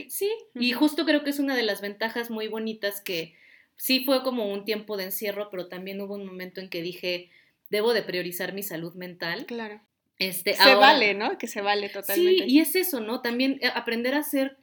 [0.08, 3.36] Sí, y justo creo que es una de las ventajas muy bonitas que
[3.76, 7.30] sí fue como un tiempo de encierro, pero también hubo un momento en que dije,
[7.70, 9.46] debo de priorizar mi salud mental.
[9.46, 9.80] Claro.
[10.18, 11.38] Este, se vale, ¿no?
[11.38, 12.44] Que se vale totalmente.
[12.44, 13.20] Sí, y es eso, ¿no?
[13.20, 14.56] También eh, aprender a ser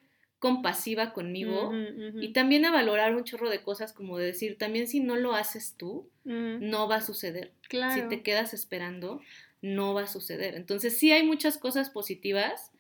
[0.43, 1.71] compasiva conmigo
[2.19, 5.35] y también a valorar un chorro de cosas como de decir, también si no lo
[5.35, 7.53] haces tú, no va a suceder.
[7.69, 7.93] Claro.
[7.93, 9.21] Si te quedas esperando,
[9.61, 10.55] no va a suceder.
[10.55, 12.73] Entonces sí hay muchas cosas positivas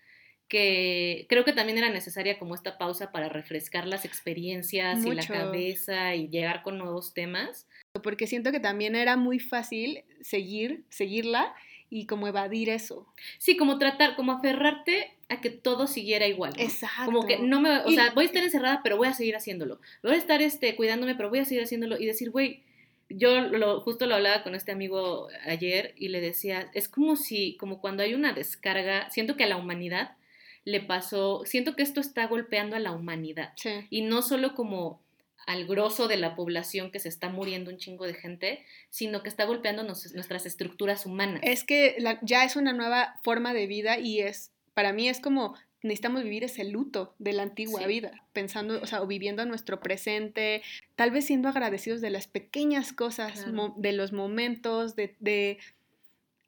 [0.49, 5.25] que creo que también era necesaria como esta pausa para refrescar las experiencias y la
[5.25, 7.69] cabeza y llegar con nuevos temas.
[8.03, 11.55] Porque siento que también era muy fácil seguir, seguirla
[11.93, 13.05] y como evadir eso.
[13.37, 16.53] Sí, como tratar, como aferrarte a que todo siguiera igual.
[16.57, 17.05] Exacto.
[17.05, 19.79] Como que no me, o sea, voy a estar encerrada, pero voy a seguir haciéndolo.
[20.01, 21.99] Voy a estar este, cuidándome, pero voy a seguir haciéndolo.
[21.99, 22.63] Y decir, güey,
[23.09, 27.57] yo lo, justo lo hablaba con este amigo ayer y le decía, es como si,
[27.57, 30.17] como cuando hay una descarga, siento que a la humanidad
[30.65, 33.53] le pasó, siento que esto está golpeando a la humanidad.
[33.55, 33.69] Sí.
[33.91, 34.99] Y no solo como
[35.45, 39.29] al grosso de la población que se está muriendo un chingo de gente, sino que
[39.29, 41.41] está golpeando nuestras estructuras humanas.
[41.43, 45.55] Es que ya es una nueva forma de vida y es, para mí es como
[45.83, 50.63] necesitamos vivir ese luto de la antigua vida, pensando, o sea, o viviendo nuestro presente,
[50.95, 55.59] tal vez siendo agradecidos de las pequeñas cosas, de los momentos, de, de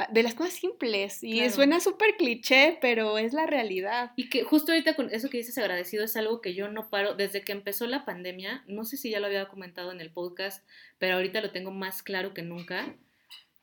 [0.10, 1.23] de las cosas simples.
[1.23, 4.12] Y suena súper cliché, pero es la realidad.
[4.15, 7.15] Y que justo ahorita con eso que dices agradecido es algo que yo no paro
[7.15, 8.63] desde que empezó la pandemia.
[8.67, 10.65] No sé si ya lo había comentado en el podcast,
[10.99, 12.95] pero ahorita lo tengo más claro que nunca.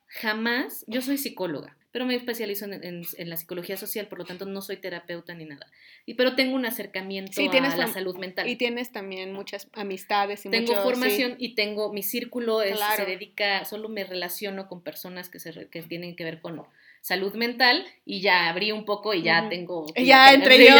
[0.06, 4.62] Jamás, yo soy psicóloga pero me especializo en, la psicología social, por lo tanto no
[4.62, 5.66] soy terapeuta ni nada.
[6.06, 8.48] Y, pero tengo un acercamiento a la salud mental.
[8.48, 10.46] Y tienes también muchas amistades.
[10.46, 15.38] Y tengo formación y tengo mi círculo, se dedica, solo me relaciono con personas que,
[15.38, 16.62] se, que tienen que ver con
[17.02, 19.84] salud mental y ya abrí un poco y ya tengo...
[19.94, 20.74] Ya entre yo.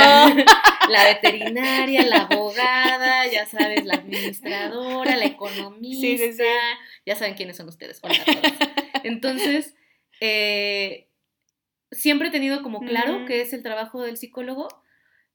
[0.89, 6.45] la veterinaria, la abogada, ya sabes, la administradora, la economista,
[7.05, 7.99] ya saben quiénes son ustedes.
[8.03, 8.53] Hola a todos.
[9.05, 9.75] Entonces
[10.25, 11.09] eh,
[11.91, 14.69] siempre he tenido como claro que es el trabajo del psicólogo,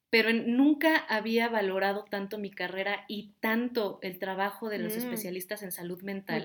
[0.10, 5.00] pero nunca había valorado tanto mi carrera y tanto el trabajo de los mm.
[5.00, 6.42] especialistas en salud mental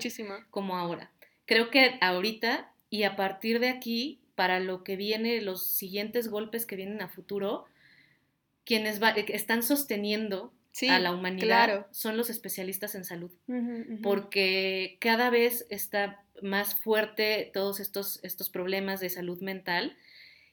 [0.49, 1.09] como ahora.
[1.45, 6.65] Creo que ahorita y a partir de aquí, para lo que viene, los siguientes golpes
[6.65, 7.63] que vienen a futuro,
[8.65, 10.53] quienes están sosteniendo
[10.89, 13.31] a la humanidad son los especialistas en salud,
[14.01, 19.95] porque cada vez está más fuerte todos estos, estos problemas de salud mental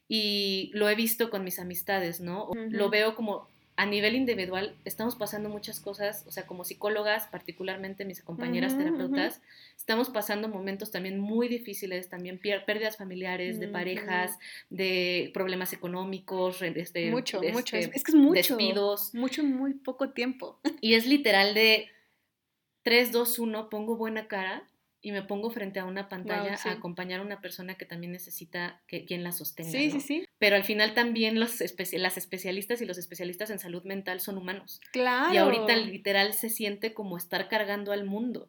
[0.07, 2.51] y lo he visto con mis amistades, ¿no?
[2.69, 8.05] Lo veo como a nivel individual estamos pasando muchas cosas, o sea, como psicólogas, particularmente
[8.05, 9.41] mis compañeras Ujú, terapeutas,
[9.77, 14.37] estamos pasando momentos también muy difíciles, también pérdidas familiares, de parejas,
[14.69, 17.77] de problemas económicos, este, mucho, mucho.
[17.77, 18.57] Es, este, es que es mucho.
[18.57, 19.15] despidos.
[19.15, 20.59] Mucho muy poco tiempo.
[20.81, 21.89] Y es literal de
[22.83, 24.67] 3, 2, 1, pongo buena cara
[25.03, 26.69] y me pongo frente a una pantalla Guau, sí.
[26.69, 29.71] a acompañar a una persona que también necesita que quien la sostenga.
[29.71, 29.93] Sí, ¿no?
[29.93, 30.25] sí, sí.
[30.37, 34.37] Pero al final también los espe- las especialistas y los especialistas en salud mental son
[34.37, 34.79] humanos.
[34.91, 35.33] Claro.
[35.33, 38.47] Y ahorita literal se siente como estar cargando al mundo.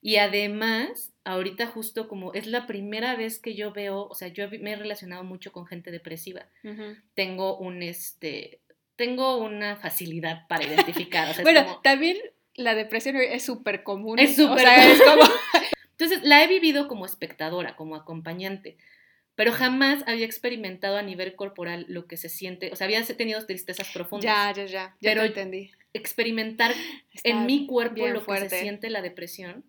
[0.00, 4.48] Y además, ahorita justo como es la primera vez que yo veo, o sea, yo
[4.48, 6.46] me he relacionado mucho con gente depresiva.
[6.62, 6.94] Ujú.
[7.14, 8.60] Tengo un, este,
[8.94, 11.28] tengo una facilidad para identificar.
[11.30, 12.16] O sea, Bueno, como- también
[12.54, 14.18] la depresión es súper común.
[14.20, 14.92] Es O súper sea, común.
[14.92, 15.22] es como...
[15.98, 18.76] Entonces, la he vivido como espectadora, como acompañante,
[19.34, 23.44] pero jamás había experimentado a nivel corporal lo que se siente, o sea, había tenido
[23.46, 24.24] tristezas profundas.
[24.56, 24.96] ya, ya, ya.
[25.00, 25.70] Ya Pero- te entendí.
[25.94, 26.72] Experimentar
[27.12, 28.48] Está en mi cuerpo lo que fuerte.
[28.50, 29.64] se siente la depresión.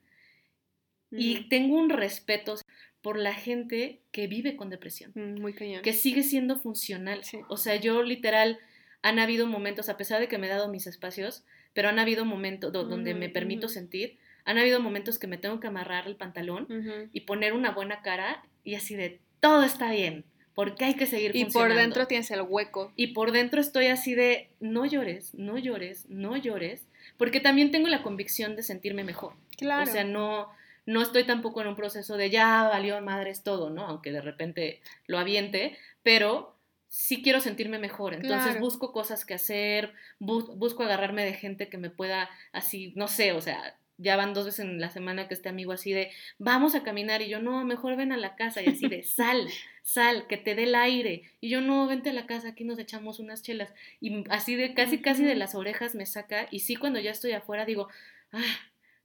[1.12, 1.50] Y Ujú.
[1.50, 2.56] tengo un respeto
[3.02, 5.82] por la gente que vive con depresión, Mm, Muy cañón.
[5.82, 7.24] que sigue siendo funcional.
[7.24, 7.40] Sí.
[7.48, 8.60] O sea, yo literal,
[9.02, 12.26] han habido momentos, a pesar de que me he dado mis espacios, pero han habido
[12.26, 16.08] momentos do- donde me Ujú, permito sentir, han habido momentos que me tengo que amarrar
[16.08, 16.68] el pantalón
[17.14, 21.36] y poner una buena cara y así de todo está bien, porque hay que seguir
[21.36, 21.82] Y por funcionando.
[21.82, 22.92] dentro tienes el hueco.
[22.96, 26.86] y por dentro estoy así de no llores, no llores, no llores,
[27.18, 29.34] porque también tengo la convicción de sentirme mejor.
[29.58, 29.84] Claro.
[29.84, 30.50] O sea, no
[30.86, 33.86] no estoy tampoco en un proceso de ya valió madres todo, ¿no?
[33.86, 36.56] Aunque de repente lo aviente, pero
[36.88, 38.16] sí quiero sentirme mejor.
[38.16, 38.60] Entonces Claro.
[38.60, 43.34] busco cosas que hacer, bus- busco agarrarme de gente que me pueda así, no sé,
[43.34, 46.74] o sea, ya van dos veces en la semana que este amigo así de, vamos
[46.74, 49.48] a caminar, y yo, no, mejor ven a la casa, y así de, sal,
[49.84, 52.80] sal, que te dé el aire, y yo, no, vente a la casa, aquí nos
[52.80, 56.76] echamos unas chelas, y así de, casi, casi de las orejas me saca, y sí,
[56.76, 57.90] cuando ya estoy afuera digo,
[58.32, 58.42] ah,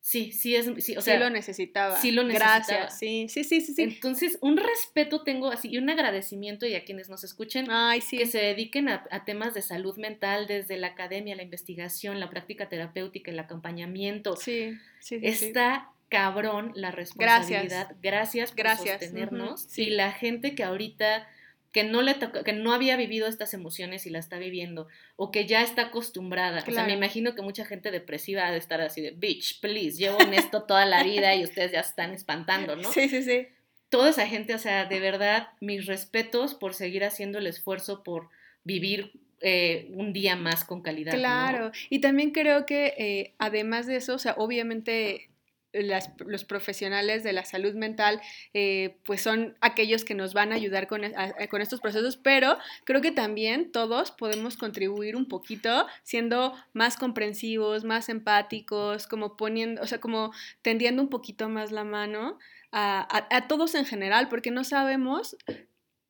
[0.04, 1.96] sí, sí es, sí, o sí sea, lo necesitaba.
[1.96, 2.58] sí lo necesitaba.
[2.58, 2.98] Gracias.
[2.98, 3.72] Sí, sí, sí, sí.
[3.72, 3.82] sí.
[3.84, 8.18] entonces, un respeto tengo así y un agradecimiento y a quienes nos escuchen Ay, sí.
[8.18, 12.28] que se dediquen a, a temas de salud mental desde la academia, la investigación, la
[12.28, 14.36] práctica terapéutica, el acompañamiento.
[14.36, 15.20] Sí, sí.
[15.22, 17.96] Está cabrón la responsabilidad.
[18.02, 19.78] Gracias, por Gracias, sostenernos.
[19.78, 21.26] Y la gente que ahorita
[21.74, 25.30] que no le toca- que no había vivido estas emociones y la está viviendo o
[25.32, 26.62] que ya está acostumbrada.
[26.66, 29.98] O sea, me imagino que mucha gente depresiva ha de estar así de, bitch, please,
[29.98, 32.90] llevo en esto toda la vida y ustedes ya se están espantando, ¿no?
[32.92, 33.48] Sí, sí, sí.
[33.88, 38.28] toda esa gente, o sea, de verdad, mis respetos por seguir haciendo el esfuerzo por
[38.62, 39.10] vivir
[39.40, 41.12] eh, un día más con calidad.
[41.12, 41.18] ¿no?
[41.18, 45.28] Claro, y también creo que eh, además de eso, o sea, obviamente
[45.74, 48.20] los profesionales de la salud mental,
[48.52, 52.56] eh, pues son aquellos que nos van a ayudar a- a- con estos procesos, pero
[52.84, 59.82] creo que también todos podemos contribuir un poquito siendo más comprensivos, más empáticos, como poniendo,
[59.82, 60.32] o sea, como
[60.62, 62.38] tendiendo un poquito más la mano
[62.72, 65.36] a- a todos en general, porque no sabemos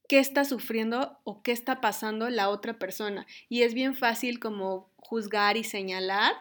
[0.08, 3.26] qué está sufriendo o qué está pasando la otra persona.
[3.48, 6.32] Y es bien fácil como juzgar y señalar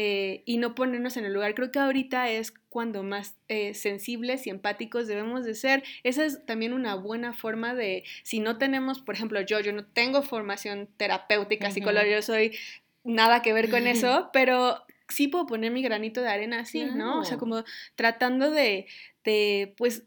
[0.00, 1.56] eh, y no ponernos en el lugar.
[1.56, 5.82] Creo que ahorita es cuando más eh, sensibles y empáticos debemos de ser.
[6.04, 9.84] Esa es también una buena forma de, si no tenemos, por ejemplo, yo, yo no
[9.84, 11.74] tengo formación terapéutica, Ujú.
[11.74, 12.56] psicológica, yo soy
[13.02, 17.18] nada que ver con eso, pero sí puedo poner mi granito de arena así, ¿no?
[17.18, 17.64] O sea, como
[17.96, 18.86] tratando de,
[19.24, 20.04] de pues,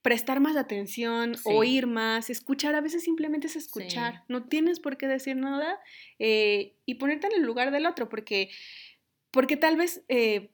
[0.00, 1.42] prestar más atención, Sí.
[1.46, 4.20] oír más, escuchar, a veces simplemente es escuchar, Sí.
[4.28, 5.80] no tienes por qué decir nada
[6.18, 8.50] eh, y ponerte en el lugar del otro, porque,
[9.34, 10.50] porque tal vez eh,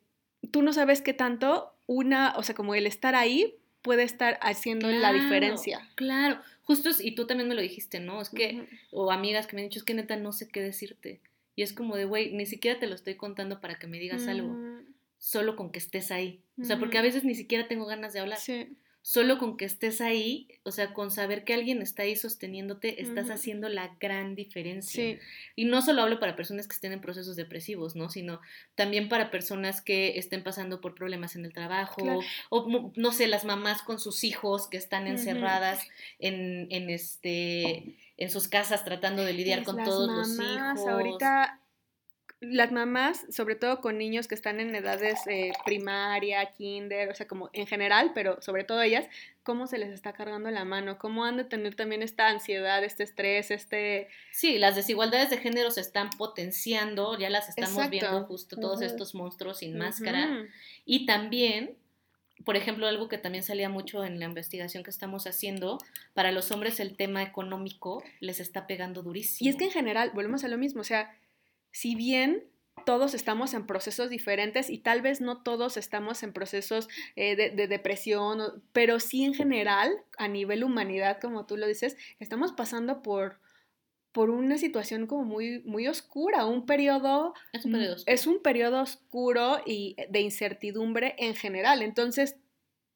[0.50, 4.90] tú no sabes qué tanto una, o sea, como el estar ahí puede estar haciendo
[4.90, 5.88] la diferencia.
[5.94, 8.20] Claro, justo, y tú también me lo dijiste, ¿no?
[8.20, 11.20] Es que, o amigas que me han dicho, es que neta no sé qué decirte.
[11.56, 14.26] Y es como de, güey, ni siquiera te lo estoy contando para que me digas
[14.28, 16.42] algo, Mm, solo con que estés ahí.
[16.58, 17.08] O sea, porque a Ujú.
[17.08, 18.38] veces ni siquiera tengo ganas de hablar.
[18.38, 23.00] Sí, Solo con que estés ahí, o sea, con saber que alguien está ahí sosteniéndote,
[23.00, 25.02] estás haciendo la gran diferencia.
[25.02, 25.18] sí,
[25.56, 28.10] Y no solo hablo para personas que estén en procesos depresivos, ¿no?
[28.10, 28.40] Sino
[28.74, 32.20] también para personas que estén pasando por problemas en el trabajo, Claro.
[32.50, 35.82] o no sé, las mamás con sus hijos que están encerradas
[36.18, 40.86] en, en este en sus casas tratando de lidiar con todos los hijos.
[40.86, 41.59] Ahorita
[42.40, 47.28] las mamás, sobre todo con niños que están en edades eh, primaria, kinder, o sea,
[47.28, 49.06] como en general, pero sobre todo ellas,
[49.42, 53.02] cómo se les está cargando la mano, cómo han de tener también esta ansiedad, este
[53.02, 54.08] estrés, este...
[54.32, 57.90] Sí, las desigualdades de género se están potenciando, ya las estamos Exacto.
[57.90, 60.46] viendo justo todos estos monstruos sin máscara.
[60.86, 61.76] Y también,
[62.46, 65.76] por ejemplo, algo que también salía mucho en la investigación que estamos haciendo,
[66.14, 69.46] para los hombres el tema económico les está pegando durísimo.
[69.46, 71.14] Y es que en general, volvemos a lo mismo, o sea,
[71.70, 72.44] si bien
[72.84, 77.66] todos estamos en procesos diferentes y tal vez no todos estamos en procesos eh, de,
[77.66, 83.38] depresión, pero sí en general, a nivel humanidad, como tú lo dices, estamos pasando por,
[84.12, 88.14] por una situación como muy, muy oscura, un periodo, es un periodo oscuro.
[88.14, 91.82] es un periodo oscuro y de incertidumbre en general.
[91.82, 92.36] Entonces,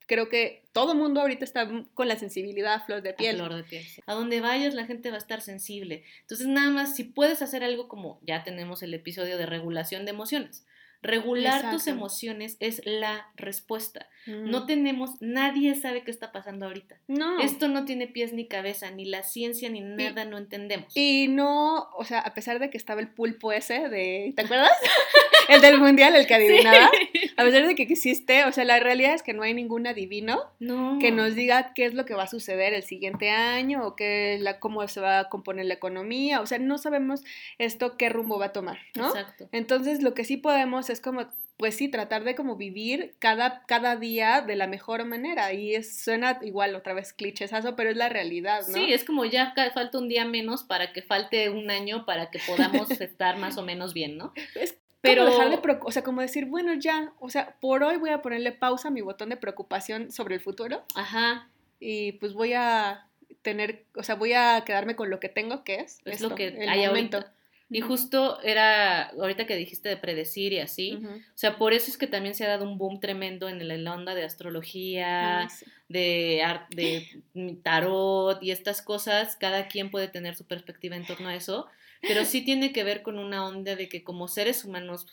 [0.06, 3.40] creo que todo el mundo ahorita está con la sensibilidad a flor de piel.
[3.40, 3.84] A flor de piel.
[4.06, 6.04] A donde vayas la gente va a estar sensible.
[6.22, 10.10] Entonces nada más si puedes hacer algo como ya tenemos el episodio de regulación de
[10.10, 10.64] emociones.
[11.04, 14.08] Regular tus emociones es la respuesta.
[14.26, 14.66] No mm.
[14.66, 16.98] tenemos, nadie sabe qué está pasando ahorita.
[17.08, 17.40] No.
[17.40, 20.96] Esto no tiene pies ni cabeza, ni la ciencia ni nada, no entendemos.
[20.96, 24.72] Y no, o sea, a pesar de que estaba el pulpo ese de, ¿te acuerdas?
[25.48, 26.90] el del mundial, el que adivinaba.
[27.36, 30.52] A pesar de que existe, o sea, la realidad es que no hay ningún adivino
[31.00, 34.38] que nos diga qué es lo que va a suceder el siguiente año o qué
[34.40, 36.40] la, cómo se va a componer la economía.
[36.40, 37.22] O sea, no sabemos
[37.58, 39.08] esto qué rumbo va a tomar, ¿no?
[39.08, 39.48] Exacto.
[39.52, 41.26] Entonces, lo que sí podemos es como
[41.56, 45.52] pues sí, tratar de como vivir cada, cada día de la mejor manera.
[45.52, 48.74] Y es, suena igual otra vez clichesazo, pero es la realidad, ¿no?
[48.74, 52.40] Sí, es como ya falta un día menos para que falte un año para que
[52.44, 54.32] podamos estar más o menos bien, ¿no?
[54.54, 58.10] Es pero dejar de o sea, como decir, bueno, ya, o sea, por hoy voy
[58.10, 60.82] a ponerle pausa a mi botón de preocupación sobre el futuro.
[60.94, 61.48] Ajá.
[61.78, 63.06] Y pues voy a
[63.42, 66.66] tener, o sea, voy a quedarme con lo que tengo, que es, es lo que
[66.68, 67.32] hay ahorita.
[67.70, 71.96] Y justo era, ahorita que dijiste de predecir y así, o sea, por eso es
[71.96, 75.48] que también se ha dado un boom tremendo en la onda de astrología, ah,
[75.88, 77.22] de, de
[77.62, 81.66] tarot y estas cosas, cada quien puede tener su perspectiva en torno a eso,
[82.02, 85.06] pero sí tiene que ver con una onda de que como seres humanos,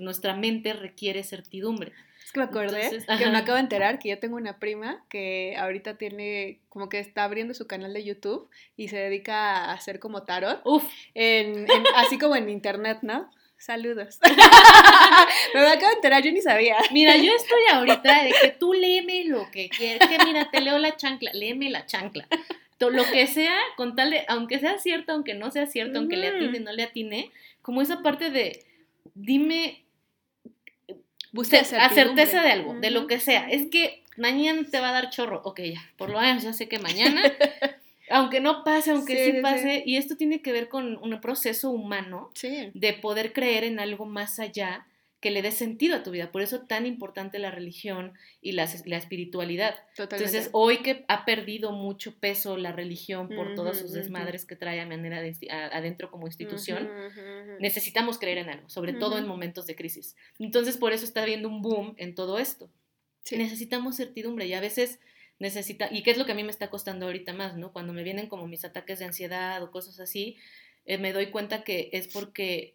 [0.00, 1.92] nuestra mente requiere certidumbre.
[2.32, 5.98] Que me acordé que me acabo de enterar que yo tengo una prima que ahorita
[5.98, 10.22] tiene, como que está abriendo su canal de YouTube y se dedica a hacer como
[10.22, 10.60] tarot.
[10.64, 10.84] Uf.
[11.14, 11.66] En,
[11.96, 13.30] así como en internet, ¿no?
[13.58, 14.18] Saludos.
[15.54, 16.76] me acabo de enterar, yo ni sabía.
[16.90, 20.08] Mira, yo estoy ahorita de que tú léeme lo que quieras.
[20.08, 22.26] Que mira, te leo la chancla, léeme la chancla.
[22.90, 26.28] Lo que sea, con tal de, aunque sea cierto, aunque no sea cierto, aunque le
[26.28, 28.64] atine, no le atine, como esa parte de,
[29.14, 29.81] dime
[31.32, 33.48] Busca certeza de algo, de lo que sea.
[33.50, 35.40] Es que mañana te va a dar chorro.
[35.44, 37.22] Ok, ya, por lo menos ya sé que mañana,
[38.10, 42.30] aunque no pase, aunque sí, pase, y esto tiene que ver con un proceso humano
[42.74, 44.86] de poder creer en algo más allá
[45.22, 46.32] que le dé sentido a tu vida.
[46.32, 49.76] Por eso tan importante la religión y la, la espiritualidad.
[49.96, 54.80] Entonces, hoy que ha perdido mucho peso la religión por todas sus desmadres que trae
[54.80, 56.90] a manera de, adentro como institución,
[57.60, 60.16] necesitamos creer en algo, sobre todo en momentos de crisis.
[60.40, 62.68] Entonces, por eso está habiendo un boom en todo esto.
[63.30, 64.98] Necesitamos certidumbre y a veces
[65.38, 67.72] necesita, y qué es lo que a mí me está costando ahorita más, ¿no?
[67.72, 70.36] Cuando me vienen como mis ataques de ansiedad o cosas así,
[70.84, 72.74] eh, me doy cuenta que es porque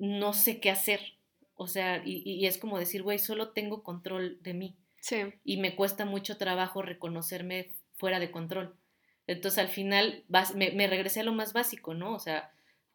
[0.00, 1.19] no sé qué hacer
[1.62, 4.78] o sea, y, es como decir, güey, solo tengo control de mí.
[5.02, 5.16] Sí.
[5.44, 8.74] Y me cuesta mucho trabajo reconocerme fuera de control.
[9.26, 12.14] Entonces al final me, me, regresé a lo más básico, ¿no?
[12.14, 12.50] O sea,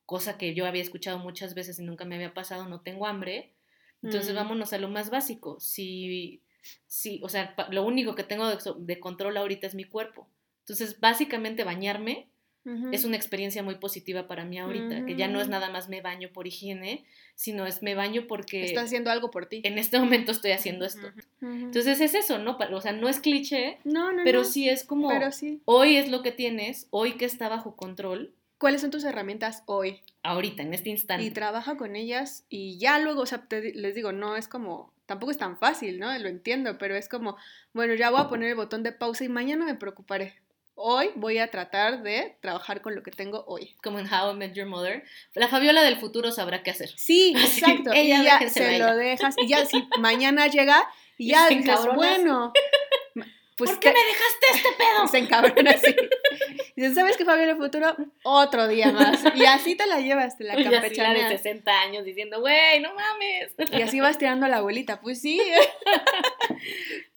[0.08, 3.54] cosa que yo había escuchado muchas veces y nunca me había pasado, no tengo hambre.
[4.02, 4.36] Entonces mm.
[4.36, 5.60] vámonos a lo más básico.
[5.60, 6.42] Si,
[6.88, 10.28] si, o sea, lo único que tengo de, de control ahorita es mi cuerpo.
[10.62, 12.32] Entonces, básicamente bañarme
[12.92, 16.02] es una experiencia muy positiva para mí ahorita, que ya no es nada más me
[16.02, 18.64] baño por higiene, sino es me baño porque...
[18.66, 19.62] Estás haciendo algo por ti.
[19.64, 21.12] En este momento estoy haciendo esto.
[21.42, 22.58] Entonces es eso, ¿no?
[22.58, 25.10] O sea, no es cliché, no, no, pero sí es como...
[25.10, 25.62] Pero sí.
[25.66, 28.34] Hoy es lo que tienes, hoy que está bajo control.
[28.58, 30.02] ¿Cuáles son tus herramientas hoy?
[30.24, 31.26] Ahorita, en este instante.
[31.26, 35.32] Y trabaja con ellas y ya luego, o sea, les digo, no es como tampoco
[35.32, 36.18] es tan fácil, ¿no?
[36.18, 37.38] Lo entiendo, pero es como,
[37.74, 40.34] bueno, ya voy a poner el botón de pausa y mañana me preocuparé
[40.76, 43.76] hoy voy a tratar de trabajar con lo que tengo hoy.
[43.82, 45.04] Como en How I Met Your Mother.
[45.34, 46.90] La Fabiola del futuro sabrá qué hacer.
[46.96, 47.92] Sí, exacto.
[47.94, 52.52] Ella ya se lo dejas y ya si mañana llega y ya dices, bueno,
[53.56, 55.08] pues ¿por qué me dejaste este pedo?
[55.08, 55.96] Se encabrona así.
[56.76, 57.96] Dices, ¿sabes qué, Fabiola del futuro?
[58.24, 59.24] Otro día más.
[59.34, 61.18] Y así te la llevas, te la campechana.
[61.18, 63.54] Y de 60 años diciendo, güey, no mames.
[63.72, 65.00] Y así vas tirando a la abuelita.
[65.00, 65.40] Pues sí.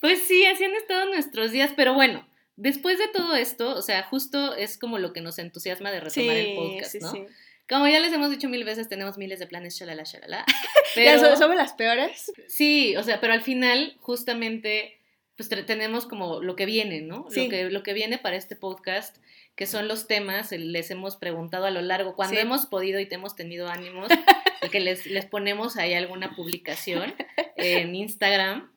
[0.01, 2.25] pues sí, así han estado nuestros días, pero bueno
[2.59, 6.37] después de todo esto, o sea, justo es como lo que nos entusiasma de retomar
[6.37, 7.13] el podcast, ¿no?
[7.13, 7.25] Sí.
[7.69, 10.45] Como ya les hemos dicho mil veces, tenemos miles de planes, shalala, shalala.
[10.95, 12.33] Pero, ¿Somos las peores?
[12.49, 14.99] Sí, o sea, pero al final, justamente,
[15.37, 17.27] pues tenemos como lo que viene, ¿no?
[17.29, 17.45] Sí.
[17.45, 19.19] Lo, que, lo que viene para este podcast,
[19.55, 23.17] que son los temas, les hemos preguntado a lo largo, cuando hemos podido y te
[23.17, 24.09] hemos tenido ánimos,
[24.63, 27.15] y que les, les ponemos ahí alguna publicación
[27.57, 28.73] en Instagram,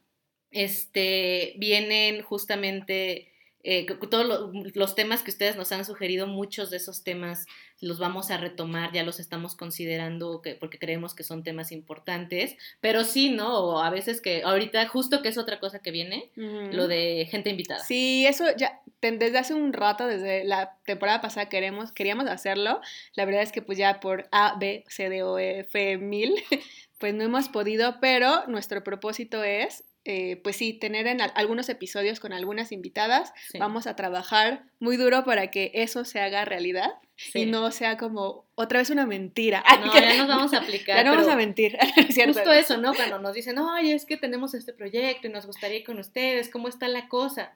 [0.51, 3.30] este, vienen justamente
[3.63, 7.45] eh, todos los temas que ustedes nos han sugerido, muchos de esos temas
[7.79, 12.55] los vamos a retomar, ya los estamos considerando que, porque creemos que son temas importantes,
[12.79, 13.57] pero sí, ¿no?
[13.57, 17.49] O a veces que ahorita justo que es otra cosa que viene, lo de gente
[17.49, 17.83] invitada.
[17.83, 22.81] Sí, eso ya desde hace un rato, desde la temporada pasada queremos, queríamos hacerlo,
[23.15, 26.35] la verdad es que pues ya por A, B, C, D, O, E, F, mil,
[26.99, 32.19] pues no hemos podido, pero nuestro propósito es eh, pues sí, tener en algunos episodios
[32.19, 33.33] con algunas invitadas.
[33.59, 36.91] Vamos a trabajar muy duro para que eso se haga realidad
[37.35, 39.63] y no sea como otra vez una mentira.
[39.81, 40.97] No, ya nos vamos a aplicar.
[40.97, 41.77] Ya no vamos a mentir.
[42.25, 42.93] Justo eso, ¿no?
[42.93, 46.49] Cuando nos dicen, oye, es que tenemos este proyecto y nos gustaría ir con ustedes,
[46.49, 47.53] ¿cómo está la cosa?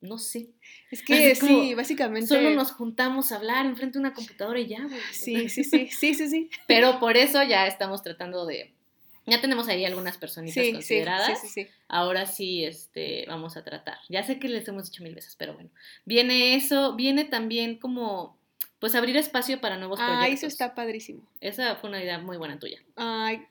[0.00, 0.50] No sé.
[0.90, 2.28] Es que sí, básicamente.
[2.28, 6.14] Solo nos juntamos a hablar enfrente de una computadora y ya, Sí, sí, sí, sí,
[6.14, 6.50] sí, sí.
[6.66, 8.75] Pero por eso ya estamos tratando de
[9.26, 11.40] ya tenemos ahí algunas personitas consideradas.
[11.40, 13.98] Sí, sí, Ahora sí, este, vamos a tratar.
[14.08, 15.70] Ya sé que les hemos dicho mil veces, pero bueno.
[16.04, 18.38] Viene eso, viene también como,
[18.78, 20.24] pues abrir espacio para nuevos proyectos.
[20.24, 21.22] Ah, eso está padrísimo.
[21.40, 22.80] Esa fue una idea muy buena tuya.
[22.94, 23.46] Ay,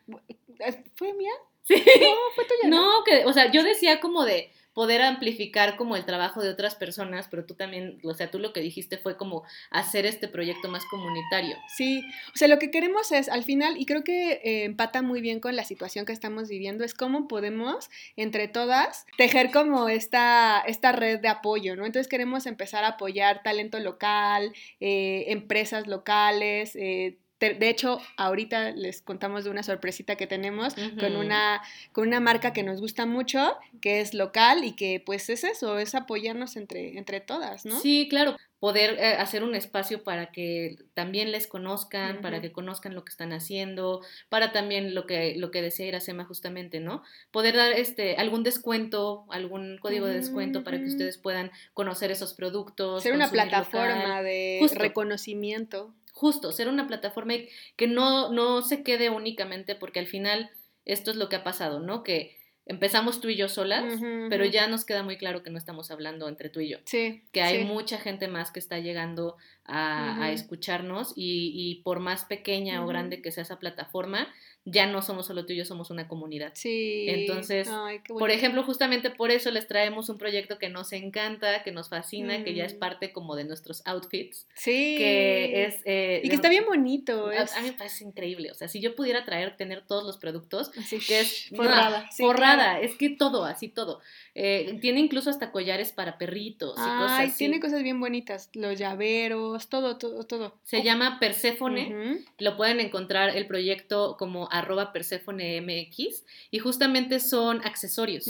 [0.95, 1.33] ¿fue mía?
[1.63, 1.75] Sí.
[1.75, 2.69] No, fue tuya.
[2.69, 6.75] No, que, o sea, yo decía como de, poder amplificar como el trabajo de otras
[6.75, 10.67] personas, pero tú también, o sea, tú lo que dijiste fue como hacer este proyecto
[10.67, 11.55] más comunitario.
[11.75, 12.03] Sí,
[12.33, 15.39] o sea, lo que queremos es, al final, y creo que eh, empata muy bien
[15.39, 20.91] con la situación que estamos viviendo, es cómo podemos, entre todas, tejer como esta, esta
[20.91, 21.85] red de apoyo, ¿no?
[21.85, 24.51] Entonces queremos empezar a apoyar talento local,
[24.81, 31.15] eh, empresas locales, eh, de hecho, ahorita les contamos de una sorpresita que tenemos con,
[31.15, 31.61] una,
[31.91, 35.77] con una marca que nos gusta mucho, que es local y que pues es eso,
[35.77, 37.79] es apoyarnos entre, entre todas, ¿no?
[37.79, 42.95] Sí, claro poder eh, hacer un espacio para que también les conozcan, para que conozcan
[42.95, 47.03] lo que están haciendo, para también lo que, lo que decía Iracema justamente, ¿no?
[47.29, 52.33] Poder dar este, algún descuento, algún código de descuento para que ustedes puedan conocer esos
[52.33, 53.03] productos.
[53.03, 57.33] Ser una plataforma de reconocimiento justo, ser una plataforma
[57.75, 60.49] que no, no se quede únicamente porque al final
[60.85, 62.03] esto es lo que ha pasado, ¿no?
[62.03, 63.83] Que empezamos tú y yo solas,
[64.29, 66.77] pero ya nos queda muy claro que no estamos hablando entre tú y yo.
[66.85, 67.21] Sí.
[67.33, 69.35] Que hay mucha gente más que está llegando
[69.65, 74.27] a, escucharnos y, y, por más pequeña o grande que sea esa plataforma,
[74.67, 76.51] ya no somos solo tú y yo, somos una comunidad.
[76.55, 77.05] Sí.
[77.07, 77.69] Entonces,
[78.07, 82.43] por ejemplo, justamente por eso les traemos un proyecto que nos encanta, que nos fascina,
[82.43, 82.79] que ya es mm.
[82.79, 84.47] parte como de nuestros outfits.
[84.55, 84.95] Sí.
[84.97, 85.81] Que es...
[85.85, 87.27] Eh, y que está bien bonito.
[87.27, 88.49] A, mí me parece increíble.
[88.49, 90.71] O sea, si yo pudiera traer, tener todos los productos,
[91.07, 91.49] que es...
[91.55, 92.09] Forrada.
[92.17, 92.79] forrada.
[92.79, 94.01] Es que todo, así todo.
[94.33, 97.37] Eh, tiene incluso hasta collares para perritos y cosas así.
[97.37, 98.49] tiene cosas bien bonitas.
[98.53, 100.57] Los llaveros, todo, todo, todo.
[100.63, 102.25] Se llama Perséfone.
[102.39, 108.27] Lo pueden encontrar el proyecto como arroba Perséfone MX y justamente son accesorios,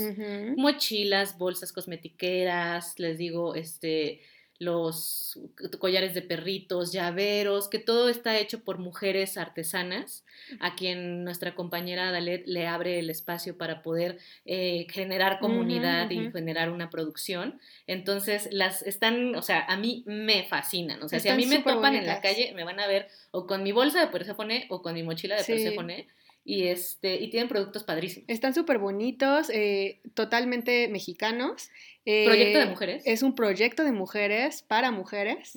[0.58, 4.22] mochilas, bolsas cosmetiqueras, les digo, este,
[4.58, 5.38] los
[5.80, 10.24] collares de perritos, llaveros, que todo está hecho por mujeres artesanas,
[10.60, 16.32] a quien nuestra compañera Dalet le abre el espacio para poder eh, generar comunidad y
[16.32, 17.60] generar una producción.
[17.86, 21.04] Entonces, las están, o sea, a mí me fascinan.
[21.04, 23.48] O sea, si a mí me topan en la calle, me van a ver o
[23.48, 26.08] con mi bolsa de Persephone o con mi mochila de Persephone
[26.46, 28.30] y, este, y tienen productos padrísimos.
[28.30, 31.70] Están súper bonitos, eh, totalmente mexicanos.
[32.06, 33.04] ¿Proyecto de eh, mujeres?
[33.08, 35.54] Es un proyecto de mujeres para mujeres.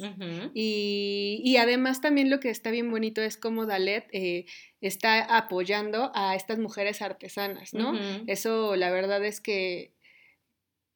[0.54, 4.46] y, y, además también lo que está bien bonito es cómo Dalet eh,
[4.80, 7.92] está apoyando a estas mujeres artesanas, ¿no?
[8.26, 9.92] Eso la verdad es que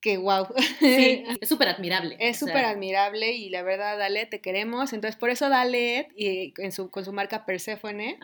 [0.03, 0.49] que wow.
[0.81, 2.17] Sí, es súper admirable.
[2.19, 4.93] Es súper admirable y la verdad, Dale, te queremos.
[4.93, 8.19] Entonces, por eso Dale, y en su, con su marca Persephone,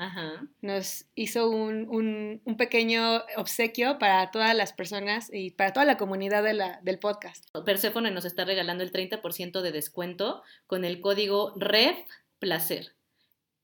[0.60, 6.54] nos hizo un, pequeño obsequio para todas las personas y para toda la comunidad de
[6.54, 7.46] la, del podcast.
[7.64, 11.94] Persephone nos está regalando el 30% de descuento con el código REV
[12.40, 12.92] Placer.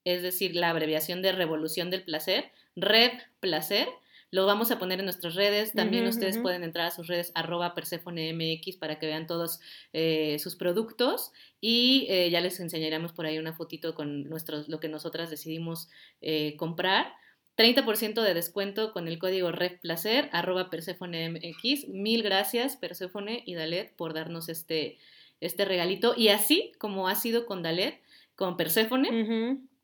[0.04, 3.88] Es decir, la abreviación de Revolución del Placer, REV Placer
[4.34, 5.74] lo vamos a poner en nuestras redes.
[5.74, 9.60] También ustedes pueden entrar a sus redes arroba MX para que vean todos
[9.92, 11.30] eh, sus productos.
[11.60, 15.88] Y eh, ya les enseñaremos por ahí una fotito con nuestros, lo que nosotras decidimos
[16.20, 17.14] eh, comprar.
[17.56, 21.86] 30% de descuento con el código REFPLACER, arroba MX.
[21.90, 24.98] Mil gracias, Perséfone y Dalet, por darnos este,
[25.40, 26.14] este regalito.
[26.16, 28.00] Y así como ha sido con Dalet,
[28.34, 28.56] con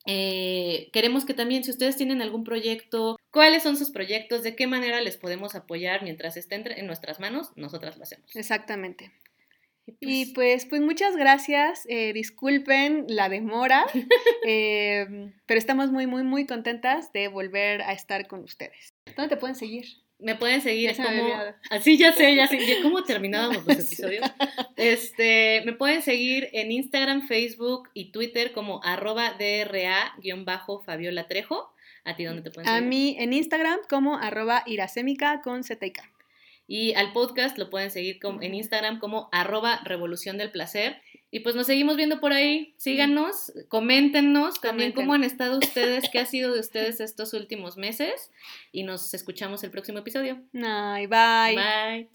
[0.07, 4.67] Perséfone, queremos que también, si ustedes tienen algún proyecto cuáles son sus proyectos, de qué
[4.67, 8.35] manera les podemos apoyar mientras estén en nuestras manos, nosotras lo hacemos.
[8.35, 9.13] Exactamente.
[9.99, 11.85] Y pues, pues, muchas gracias.
[11.89, 13.87] Eh, disculpen la demora,
[14.47, 18.95] em, pero estamos muy, muy, muy contentas de volver a estar con ustedes.
[19.17, 19.87] ¿Dónde te pueden seguir?
[20.23, 21.35] Me pueden seguir Ya como...
[21.71, 22.59] Así ya sé, ya sé.
[22.67, 24.25] ya ¿Cómo terminábamos los episodios?
[24.77, 31.73] Este, me pueden seguir en Instagram, Facebook y Twitter como arroba DRA-Fabiola Trejo.
[32.05, 32.89] ¿A ti dónde te pueden A seguir?
[32.89, 36.01] mí en Instagram como arroba iracémica con ZK.
[36.67, 41.03] Y al podcast lo pueden seguir como- en Instagram como arroba revolución del placer.
[41.33, 42.75] Y pues nos seguimos viendo por ahí.
[42.77, 44.93] Síganos, coméntenos también Comenten.
[44.93, 48.31] cómo han estado ustedes, qué ha sido de ustedes estos últimos meses.
[48.73, 50.41] Y nos escuchamos el próximo episodio.
[50.55, 51.57] Ay, bye.
[51.57, 52.09] Bye.